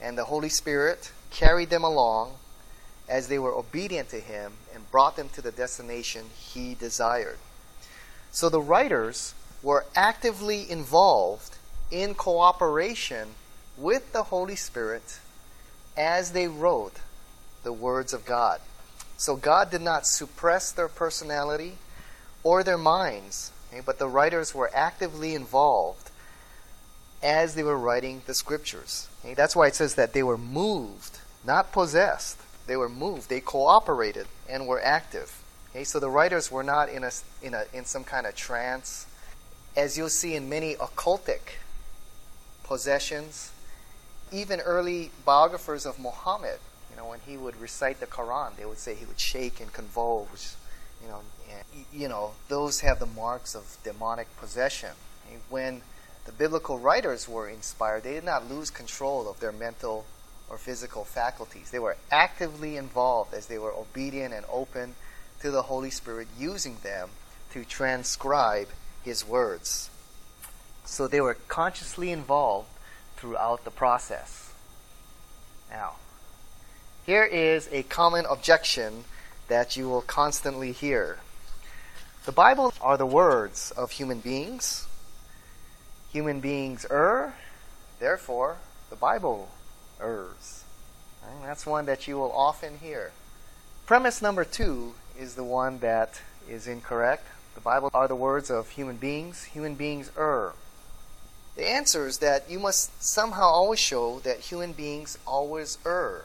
and 0.00 0.16
the 0.16 0.24
Holy 0.24 0.48
Spirit 0.48 1.12
carried 1.30 1.70
them 1.70 1.84
along 1.84 2.34
as 3.08 3.28
they 3.28 3.38
were 3.38 3.52
obedient 3.52 4.08
to 4.10 4.20
Him 4.20 4.52
and 4.74 4.90
brought 4.90 5.16
them 5.16 5.28
to 5.30 5.42
the 5.42 5.52
destination 5.52 6.26
He 6.36 6.74
desired. 6.74 7.38
So 8.30 8.48
the 8.48 8.60
writers 8.60 9.34
were 9.62 9.86
actively 9.94 10.70
involved 10.70 11.56
in 11.90 12.14
cooperation 12.14 13.28
with 13.76 14.12
the 14.12 14.24
Holy 14.24 14.56
Spirit 14.56 15.18
as 15.96 16.32
they 16.32 16.48
wrote 16.48 16.96
the 17.62 17.72
words 17.72 18.12
of 18.12 18.26
God. 18.26 18.60
So 19.16 19.36
God 19.36 19.70
did 19.70 19.80
not 19.80 20.06
suppress 20.06 20.72
their 20.72 20.88
personality 20.88 21.74
or 22.46 22.62
their 22.62 22.78
minds, 22.78 23.50
okay, 23.72 23.82
but 23.84 23.98
the 23.98 24.06
writers 24.06 24.54
were 24.54 24.70
actively 24.72 25.34
involved 25.34 26.12
as 27.20 27.56
they 27.56 27.64
were 27.64 27.76
writing 27.76 28.22
the 28.26 28.34
scriptures. 28.34 29.08
Okay? 29.24 29.34
That's 29.34 29.56
why 29.56 29.66
it 29.66 29.74
says 29.74 29.96
that 29.96 30.12
they 30.12 30.22
were 30.22 30.38
moved, 30.38 31.18
not 31.44 31.72
possessed. 31.72 32.38
They 32.68 32.76
were 32.76 32.88
moved. 32.88 33.28
They 33.28 33.40
cooperated 33.40 34.28
and 34.48 34.68
were 34.68 34.80
active. 34.80 35.42
Okay? 35.70 35.82
So 35.82 35.98
the 35.98 36.08
writers 36.08 36.48
were 36.48 36.62
not 36.62 36.88
in 36.88 37.02
a, 37.02 37.10
in 37.42 37.52
a 37.52 37.64
in 37.72 37.84
some 37.84 38.04
kind 38.04 38.28
of 38.28 38.36
trance, 38.36 39.06
as 39.76 39.98
you'll 39.98 40.08
see 40.08 40.36
in 40.36 40.48
many 40.48 40.76
occultic 40.76 41.58
possessions. 42.62 43.50
Even 44.30 44.60
early 44.60 45.10
biographers 45.24 45.84
of 45.84 45.98
Muhammad, 45.98 46.60
you 46.90 46.96
know, 46.96 47.08
when 47.08 47.18
he 47.26 47.36
would 47.36 47.60
recite 47.60 47.98
the 47.98 48.06
Quran, 48.06 48.54
they 48.56 48.66
would 48.66 48.78
say 48.78 48.94
he 48.94 49.04
would 49.04 49.18
shake 49.18 49.60
and 49.60 49.72
convulse. 49.72 50.54
You 51.02 51.08
know, 51.08 51.20
you 51.92 52.08
know, 52.08 52.32
those 52.48 52.80
have 52.80 52.98
the 52.98 53.06
marks 53.06 53.54
of 53.54 53.76
demonic 53.84 54.28
possession. 54.38 54.90
When 55.48 55.82
the 56.24 56.32
biblical 56.32 56.78
writers 56.78 57.28
were 57.28 57.48
inspired, 57.48 58.02
they 58.02 58.14
did 58.14 58.24
not 58.24 58.50
lose 58.50 58.70
control 58.70 59.28
of 59.28 59.40
their 59.40 59.52
mental 59.52 60.06
or 60.48 60.58
physical 60.58 61.04
faculties. 61.04 61.70
They 61.70 61.78
were 61.78 61.96
actively 62.10 62.76
involved 62.76 63.34
as 63.34 63.46
they 63.46 63.58
were 63.58 63.72
obedient 63.72 64.32
and 64.32 64.46
open 64.50 64.94
to 65.40 65.50
the 65.50 65.62
Holy 65.62 65.90
Spirit, 65.90 66.28
using 66.38 66.78
them 66.82 67.10
to 67.52 67.64
transcribe 67.64 68.68
His 69.04 69.26
words. 69.26 69.90
So 70.84 71.08
they 71.08 71.20
were 71.20 71.34
consciously 71.48 72.10
involved 72.10 72.68
throughout 73.16 73.64
the 73.64 73.70
process. 73.70 74.52
Now, 75.70 75.96
here 77.04 77.24
is 77.24 77.68
a 77.72 77.82
common 77.84 78.24
objection 78.26 79.04
that 79.48 79.76
you 79.76 79.88
will 79.88 80.02
constantly 80.02 80.72
hear. 80.72 81.18
The 82.26 82.32
Bible 82.32 82.74
are 82.80 82.96
the 82.96 83.06
words 83.06 83.70
of 83.76 83.92
human 83.92 84.18
beings. 84.18 84.88
Human 86.10 86.40
beings 86.40 86.84
err, 86.90 87.36
therefore, 88.00 88.56
the 88.90 88.96
Bible 88.96 89.48
errs. 90.02 90.64
And 91.24 91.44
that's 91.44 91.64
one 91.64 91.86
that 91.86 92.08
you 92.08 92.16
will 92.18 92.32
often 92.32 92.78
hear. 92.78 93.12
Premise 93.86 94.20
number 94.20 94.44
two 94.44 94.94
is 95.16 95.36
the 95.36 95.44
one 95.44 95.78
that 95.78 96.20
is 96.48 96.66
incorrect. 96.66 97.28
The 97.54 97.60
Bible 97.60 97.90
are 97.94 98.08
the 98.08 98.16
words 98.16 98.50
of 98.50 98.70
human 98.70 98.96
beings. 98.96 99.44
Human 99.44 99.76
beings 99.76 100.10
err. 100.18 100.54
The 101.54 101.70
answer 101.70 102.08
is 102.08 102.18
that 102.18 102.50
you 102.50 102.58
must 102.58 103.04
somehow 103.04 103.46
always 103.46 103.78
show 103.78 104.18
that 104.24 104.40
human 104.40 104.72
beings 104.72 105.16
always 105.28 105.78
err. 105.86 106.24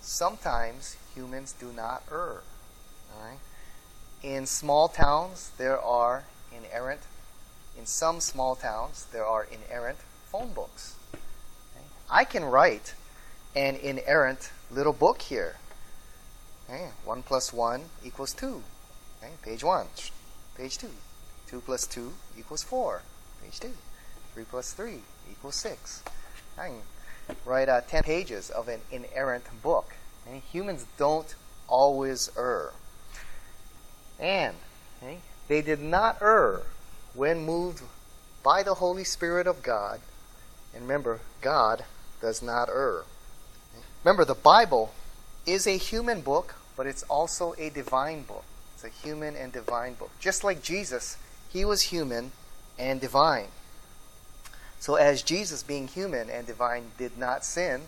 Sometimes 0.00 0.96
humans 1.14 1.52
do 1.60 1.70
not 1.70 2.02
err. 2.10 2.40
In 4.22 4.46
small 4.46 4.88
towns, 4.88 5.50
there 5.58 5.80
are 5.80 6.24
inerrant, 6.56 7.00
in 7.76 7.86
some 7.86 8.20
small 8.20 8.54
towns, 8.54 9.06
there 9.10 9.26
are 9.26 9.48
inerrant 9.50 9.98
phone 10.30 10.52
books. 10.52 10.94
I 12.08 12.24
can 12.24 12.44
write 12.44 12.94
an 13.56 13.74
inerrant 13.76 14.50
little 14.70 14.92
book 14.92 15.22
here. 15.22 15.56
Okay, 16.68 16.90
1 17.04 17.22
plus 17.24 17.52
1 17.52 17.84
equals 18.04 18.32
2. 18.34 18.62
Okay, 19.18 19.32
page 19.42 19.64
1. 19.64 19.86
Page 20.56 20.78
2. 20.78 20.88
2 21.48 21.60
plus 21.60 21.86
2 21.86 22.12
equals 22.38 22.62
4. 22.62 23.02
Page 23.42 23.58
2. 23.60 23.70
3 24.34 24.44
plus 24.44 24.72
3 24.72 25.00
equals 25.30 25.56
6. 25.56 26.02
I 26.58 26.68
can 26.68 27.36
write 27.44 27.68
uh, 27.68 27.80
10 27.80 28.04
pages 28.04 28.50
of 28.50 28.68
an 28.68 28.80
inerrant 28.92 29.46
book. 29.62 29.94
Okay, 30.28 30.42
humans 30.52 30.86
don't 30.96 31.34
always 31.66 32.30
err. 32.36 32.72
And 34.18 34.56
okay, 35.02 35.18
they 35.48 35.62
did 35.62 35.80
not 35.80 36.18
err 36.20 36.62
when 37.14 37.44
moved 37.44 37.82
by 38.42 38.62
the 38.62 38.74
Holy 38.74 39.04
Spirit 39.04 39.46
of 39.46 39.62
God. 39.62 40.00
And 40.74 40.82
remember, 40.82 41.20
God 41.40 41.84
does 42.20 42.42
not 42.42 42.68
err. 42.68 43.04
Remember, 44.04 44.24
the 44.24 44.34
Bible 44.34 44.92
is 45.46 45.66
a 45.66 45.76
human 45.76 46.20
book, 46.20 46.54
but 46.76 46.86
it's 46.86 47.02
also 47.04 47.54
a 47.58 47.70
divine 47.70 48.22
book. 48.22 48.44
It's 48.74 48.84
a 48.84 48.88
human 48.88 49.36
and 49.36 49.52
divine 49.52 49.94
book. 49.94 50.10
Just 50.18 50.42
like 50.42 50.62
Jesus, 50.62 51.16
he 51.48 51.64
was 51.64 51.82
human 51.82 52.32
and 52.78 53.00
divine. 53.00 53.48
So, 54.80 54.96
as 54.96 55.22
Jesus, 55.22 55.62
being 55.62 55.86
human 55.86 56.28
and 56.28 56.46
divine, 56.46 56.90
did 56.98 57.16
not 57.16 57.44
sin, 57.44 57.82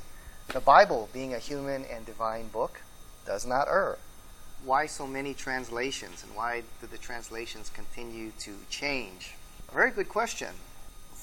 the 0.48 0.60
Bible, 0.60 1.08
being 1.12 1.34
a 1.34 1.38
human 1.38 1.84
and 1.84 2.06
divine 2.06 2.48
book, 2.48 2.82
does 3.26 3.44
not 3.44 3.66
err. 3.68 3.98
Why 4.64 4.86
so 4.86 5.06
many 5.06 5.34
translations, 5.34 6.22
and 6.22 6.34
why 6.34 6.62
do 6.80 6.86
the 6.86 6.96
translations 6.96 7.70
continue 7.70 8.30
to 8.40 8.52
change? 8.70 9.34
Very 9.72 9.90
good 9.90 10.08
question. 10.08 10.48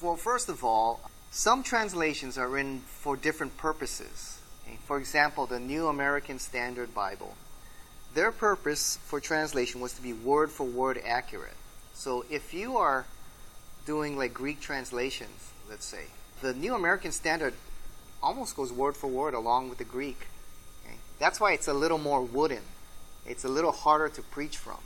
Well, 0.01 0.15
first 0.15 0.47
of 0.47 0.63
all, 0.63 0.99
some 1.31 1.63
translations 1.63 2.37
are 2.37 2.47
written 2.47 2.81
for 2.85 3.15
different 3.15 3.57
purposes. 3.57 4.39
Eh, 4.67 4.75
for 4.85 4.99
example, 4.99 5.47
the 5.47 5.59
New 5.59 5.87
American 5.87 6.37
Standard 6.37 6.93
Bible. 6.93 7.35
Their 8.13 8.31
purpose 8.31 8.99
for 9.05 9.19
translation 9.19 9.81
was 9.81 9.93
to 9.93 10.01
be 10.01 10.13
word 10.13 10.51
for 10.51 10.65
word 10.65 11.01
accurate. 11.03 11.55
So 11.93 12.25
if 12.29 12.53
you 12.53 12.77
are 12.77 13.05
doing 13.85 14.17
like 14.17 14.33
Greek 14.33 14.59
translations, 14.59 15.51
let's 15.69 15.85
say, 15.85 16.05
the 16.41 16.53
New 16.53 16.75
American 16.75 17.11
Standard 17.11 17.53
almost 18.21 18.55
goes 18.55 18.71
word 18.71 18.95
for 18.95 19.07
word 19.07 19.33
along 19.33 19.69
with 19.69 19.77
the 19.77 19.83
Greek. 19.83 20.27
Okay? 20.85 20.95
That's 21.17 21.39
why 21.39 21.53
it's 21.53 21.67
a 21.67 21.73
little 21.73 21.97
more 21.97 22.21
wooden. 22.21 22.61
It's 23.25 23.43
a 23.43 23.49
little 23.49 23.71
harder 23.71 24.09
to 24.09 24.21
preach 24.21 24.57
from. 24.57 24.79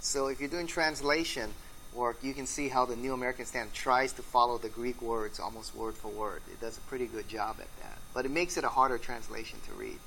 So 0.00 0.28
if 0.28 0.40
you're 0.40 0.48
doing 0.48 0.66
translation, 0.66 1.50
work, 1.94 2.18
you 2.22 2.34
can 2.34 2.46
see 2.46 2.68
how 2.68 2.84
the 2.84 2.94
New 2.94 3.14
American 3.14 3.46
Standard 3.46 3.74
tries 3.74 4.12
to 4.14 4.22
follow 4.22 4.58
the 4.58 4.68
Greek 4.68 5.00
words 5.00 5.40
almost 5.40 5.74
word 5.74 5.94
for 5.94 6.08
word. 6.08 6.42
It 6.52 6.60
does 6.60 6.76
a 6.76 6.80
pretty 6.82 7.06
good 7.06 7.28
job 7.28 7.56
at 7.58 7.82
that. 7.82 7.98
But 8.14 8.26
it 8.26 8.30
makes 8.30 8.56
it 8.56 8.64
a 8.64 8.68
harder 8.68 8.98
translation 8.98 9.58
to 9.66 9.72
read. 9.72 9.98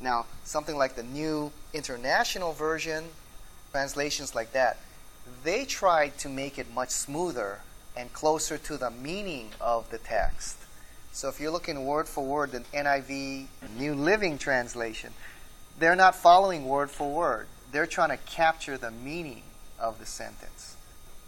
Now, 0.00 0.26
something 0.44 0.76
like 0.76 0.94
the 0.94 1.02
New 1.02 1.52
International 1.74 2.52
Version, 2.52 3.04
translations 3.72 4.34
like 4.34 4.52
that, 4.52 4.78
they 5.44 5.64
tried 5.64 6.16
to 6.18 6.28
make 6.28 6.58
it 6.58 6.72
much 6.72 6.90
smoother 6.90 7.60
and 7.96 8.12
closer 8.12 8.56
to 8.56 8.76
the 8.76 8.90
meaning 8.90 9.50
of 9.60 9.90
the 9.90 9.98
text. 9.98 10.56
So 11.12 11.28
if 11.28 11.40
you're 11.40 11.50
looking 11.50 11.84
word 11.84 12.08
for 12.08 12.24
word, 12.24 12.52
the 12.52 12.60
NIV, 12.72 13.46
New 13.76 13.94
Living 13.94 14.38
Translation, 14.38 15.12
they're 15.78 15.96
not 15.96 16.14
following 16.14 16.66
word 16.66 16.90
for 16.90 17.10
word. 17.10 17.46
They're 17.72 17.86
trying 17.86 18.10
to 18.10 18.16
capture 18.16 18.76
the 18.76 18.90
meaning 18.90 19.42
of 19.78 19.98
the 19.98 20.06
sentence. 20.06 20.76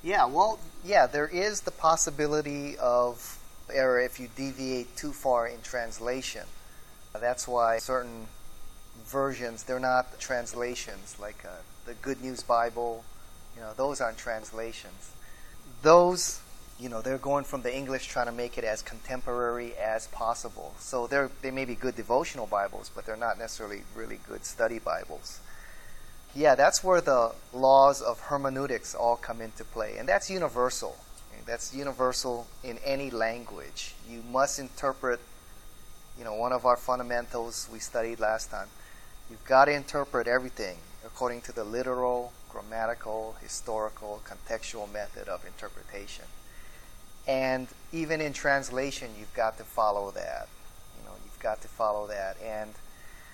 Yeah, 0.02 0.26
well, 0.26 0.58
yeah, 0.84 1.06
there 1.06 1.28
is 1.28 1.60
the 1.60 1.70
possibility 1.70 2.76
of 2.78 3.38
error 3.72 4.00
if 4.00 4.18
you 4.18 4.28
deviate 4.34 4.96
too 4.96 5.12
far 5.12 5.46
in 5.46 5.60
translation. 5.62 6.42
That's 7.18 7.46
why 7.46 7.78
certain 7.78 8.26
versions, 9.06 9.62
they're 9.64 9.78
not 9.78 10.18
translations, 10.18 11.16
like 11.20 11.44
uh, 11.44 11.50
the 11.86 11.94
Good 11.94 12.20
News 12.20 12.42
Bible, 12.42 13.04
you 13.54 13.62
know, 13.62 13.72
those 13.76 14.00
aren't 14.00 14.18
translations. 14.18 15.12
Those, 15.82 16.40
you 16.78 16.88
know, 16.88 17.00
they're 17.00 17.18
going 17.18 17.44
from 17.44 17.62
the 17.62 17.74
English 17.74 18.06
trying 18.06 18.26
to 18.26 18.32
make 18.32 18.58
it 18.58 18.64
as 18.64 18.82
contemporary 18.82 19.74
as 19.76 20.08
possible. 20.08 20.74
So 20.78 21.06
they're, 21.06 21.30
they 21.42 21.50
may 21.50 21.64
be 21.64 21.74
good 21.74 21.94
devotional 21.94 22.46
Bibles, 22.46 22.90
but 22.94 23.06
they're 23.06 23.16
not 23.16 23.38
necessarily 23.38 23.82
really 23.94 24.18
good 24.28 24.44
study 24.44 24.78
Bibles. 24.78 25.40
Yeah, 26.34 26.54
that's 26.54 26.82
where 26.82 27.00
the 27.00 27.32
laws 27.52 28.00
of 28.00 28.18
hermeneutics 28.20 28.94
all 28.94 29.16
come 29.16 29.40
into 29.40 29.64
play. 29.64 29.96
And 29.98 30.08
that's 30.08 30.30
universal. 30.30 30.96
That's 31.44 31.74
universal 31.74 32.46
in 32.62 32.78
any 32.84 33.10
language. 33.10 33.94
You 34.08 34.22
must 34.30 34.58
interpret, 34.58 35.20
you 36.16 36.24
know, 36.24 36.34
one 36.34 36.52
of 36.52 36.64
our 36.64 36.76
fundamentals 36.76 37.68
we 37.72 37.80
studied 37.80 38.20
last 38.20 38.50
time. 38.50 38.68
You've 39.28 39.44
got 39.44 39.66
to 39.66 39.72
interpret 39.72 40.28
everything 40.28 40.76
according 41.04 41.40
to 41.42 41.52
the 41.52 41.64
literal, 41.64 42.32
grammatical, 42.48 43.36
historical, 43.40 44.22
contextual 44.24 44.90
method 44.92 45.28
of 45.28 45.44
interpretation. 45.44 46.24
And 47.26 47.68
even 47.92 48.20
in 48.20 48.32
translation, 48.32 49.10
you've 49.18 49.34
got 49.34 49.58
to 49.58 49.64
follow 49.64 50.10
that. 50.12 50.48
You 50.98 51.04
know, 51.04 51.14
you've 51.24 51.38
got 51.38 51.62
to 51.62 51.68
follow 51.68 52.06
that. 52.08 52.36
And 52.44 52.72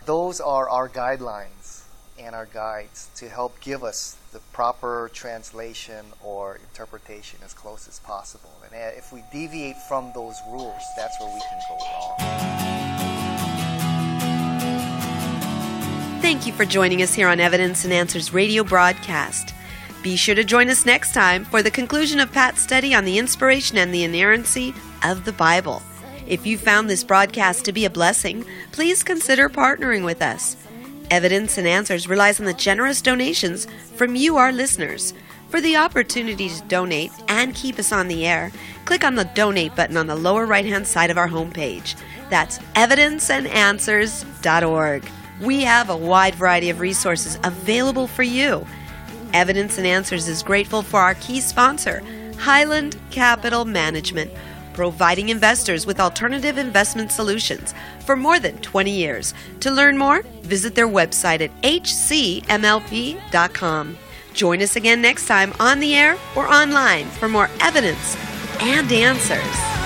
those 0.05 0.41
are 0.41 0.69
our 0.69 0.89
guidelines 0.89 1.83
and 2.19 2.35
our 2.35 2.47
guides 2.47 3.09
to 3.17 3.29
help 3.29 3.61
give 3.61 3.85
us 3.85 4.17
the 4.33 4.41
proper 4.53 5.11
translation 5.15 6.05
or 6.23 6.57
interpretation 6.57 7.39
as 7.45 7.55
close 7.55 7.87
as 7.89 8.01
possible. 8.01 8.51
And 8.65 8.75
uh, 8.75 8.97
if 8.97 9.13
we 9.13 9.23
deviate 9.33 9.77
from 9.89 10.11
those 10.15 10.37
rules, 10.51 10.83
that's 10.97 11.19
where 11.21 11.33
we 11.33 11.41
can 11.41 11.61
go 11.69 11.77
wrong. 11.77 12.17
Thank 16.21 16.47
you 16.47 16.53
for 16.53 16.65
joining 16.67 17.01
us 17.01 17.15
here 17.15 17.29
on 17.29 17.41
Evidence 17.41 17.85
and 17.85 17.93
Answers 17.93 18.35
radio 18.35 18.65
broadcast. 18.65 19.55
Be 20.03 20.17
sure 20.17 20.35
to 20.37 20.45
join 20.45 20.69
us 20.69 20.87
next 20.87 21.13
time 21.13 21.45
for 21.45 21.61
the 21.61 21.73
conclusion 21.73 22.21
of 22.21 22.33
Pat's 22.33 22.63
study 22.63 22.95
on 22.95 23.05
the 23.05 23.19
inspiration 23.19 23.77
and 23.79 23.93
the 23.93 24.05
inerrancy 24.05 24.73
of 25.03 25.25
the 25.25 25.33
Bible. 25.33 25.83
If 26.27 26.47
you 26.47 26.57
found 26.57 26.89
this 26.89 27.03
broadcast 27.03 27.65
to 27.65 27.73
be 27.73 27.85
a 27.85 27.91
blessing, 27.91 28.45
please 28.71 29.03
consider 29.03 29.49
partnering 29.49 30.05
with 30.05 30.23
us. 30.23 30.57
Evidence 31.11 31.59
and 31.59 31.67
Answers 31.67 32.07
relies 32.07 32.39
on 32.39 32.47
the 32.47 32.55
generous 32.55 33.03
donations 33.03 33.67
from 33.97 34.15
you, 34.15 34.37
our 34.37 34.53
listeners. 34.53 35.15
For 35.49 35.61
the 35.61 35.79
opportunity 35.79 36.49
to 36.51 36.63
donate 36.69 37.11
and 37.27 37.53
keep 37.55 37.79
us 37.79 37.91
on 37.91 38.09
the 38.09 38.27
air, 38.27 38.53
click 38.85 39.03
on 39.03 39.15
the 39.15 39.31
donate 39.35 39.75
button 39.75 39.97
on 39.97 40.07
the 40.07 40.15
lower 40.15 40.45
right 40.47 40.67
hand 40.67 40.87
side 40.87 41.11
of 41.11 41.19
our 41.19 41.29
homepage. 41.29 41.97
That's 42.29 42.59
evidenceandanswers.org. 42.77 45.11
We 45.41 45.63
have 45.63 45.89
a 45.89 45.97
wide 45.97 46.35
variety 46.35 46.69
of 46.69 46.81
resources 46.81 47.39
available 47.43 48.07
for 48.07 48.23
you. 48.23 48.67
Evidence 49.33 49.79
and 49.79 49.87
Answers 49.87 50.29
is 50.29 50.43
grateful 50.43 50.83
for 50.83 51.01
our 51.01 51.15
key 51.15 51.41
sponsor, 51.41 52.03
Highland 52.39 52.97
Capital 53.11 53.65
Management 53.65 54.31
providing 54.79 55.29
investors 55.31 55.87
with 55.87 55.99
alternative 55.99 56.57
investment 56.57 57.11
solutions 57.11 57.75
for 58.07 58.15
more 58.15 58.39
than 58.39 58.57
20 58.59 58.93
years. 58.93 59.35
To 59.59 59.73
learn 59.73 59.99
more, 59.99 60.23
visit 60.43 60.77
their 60.77 60.87
website 60.87 61.41
at 61.41 61.51
hcmlp.com. 61.63 62.47
Join 64.35 64.63
us 64.63 64.77
again 64.77 65.03
next 65.03 65.27
time 65.27 65.53
on 65.59 65.81
the 65.81 65.97
air 65.97 66.17
or 66.37 66.47
online 66.47 67.07
for 67.07 67.29
more 67.29 67.51
evidence 67.61 68.17
and 68.61 68.93
answers. 68.93 69.78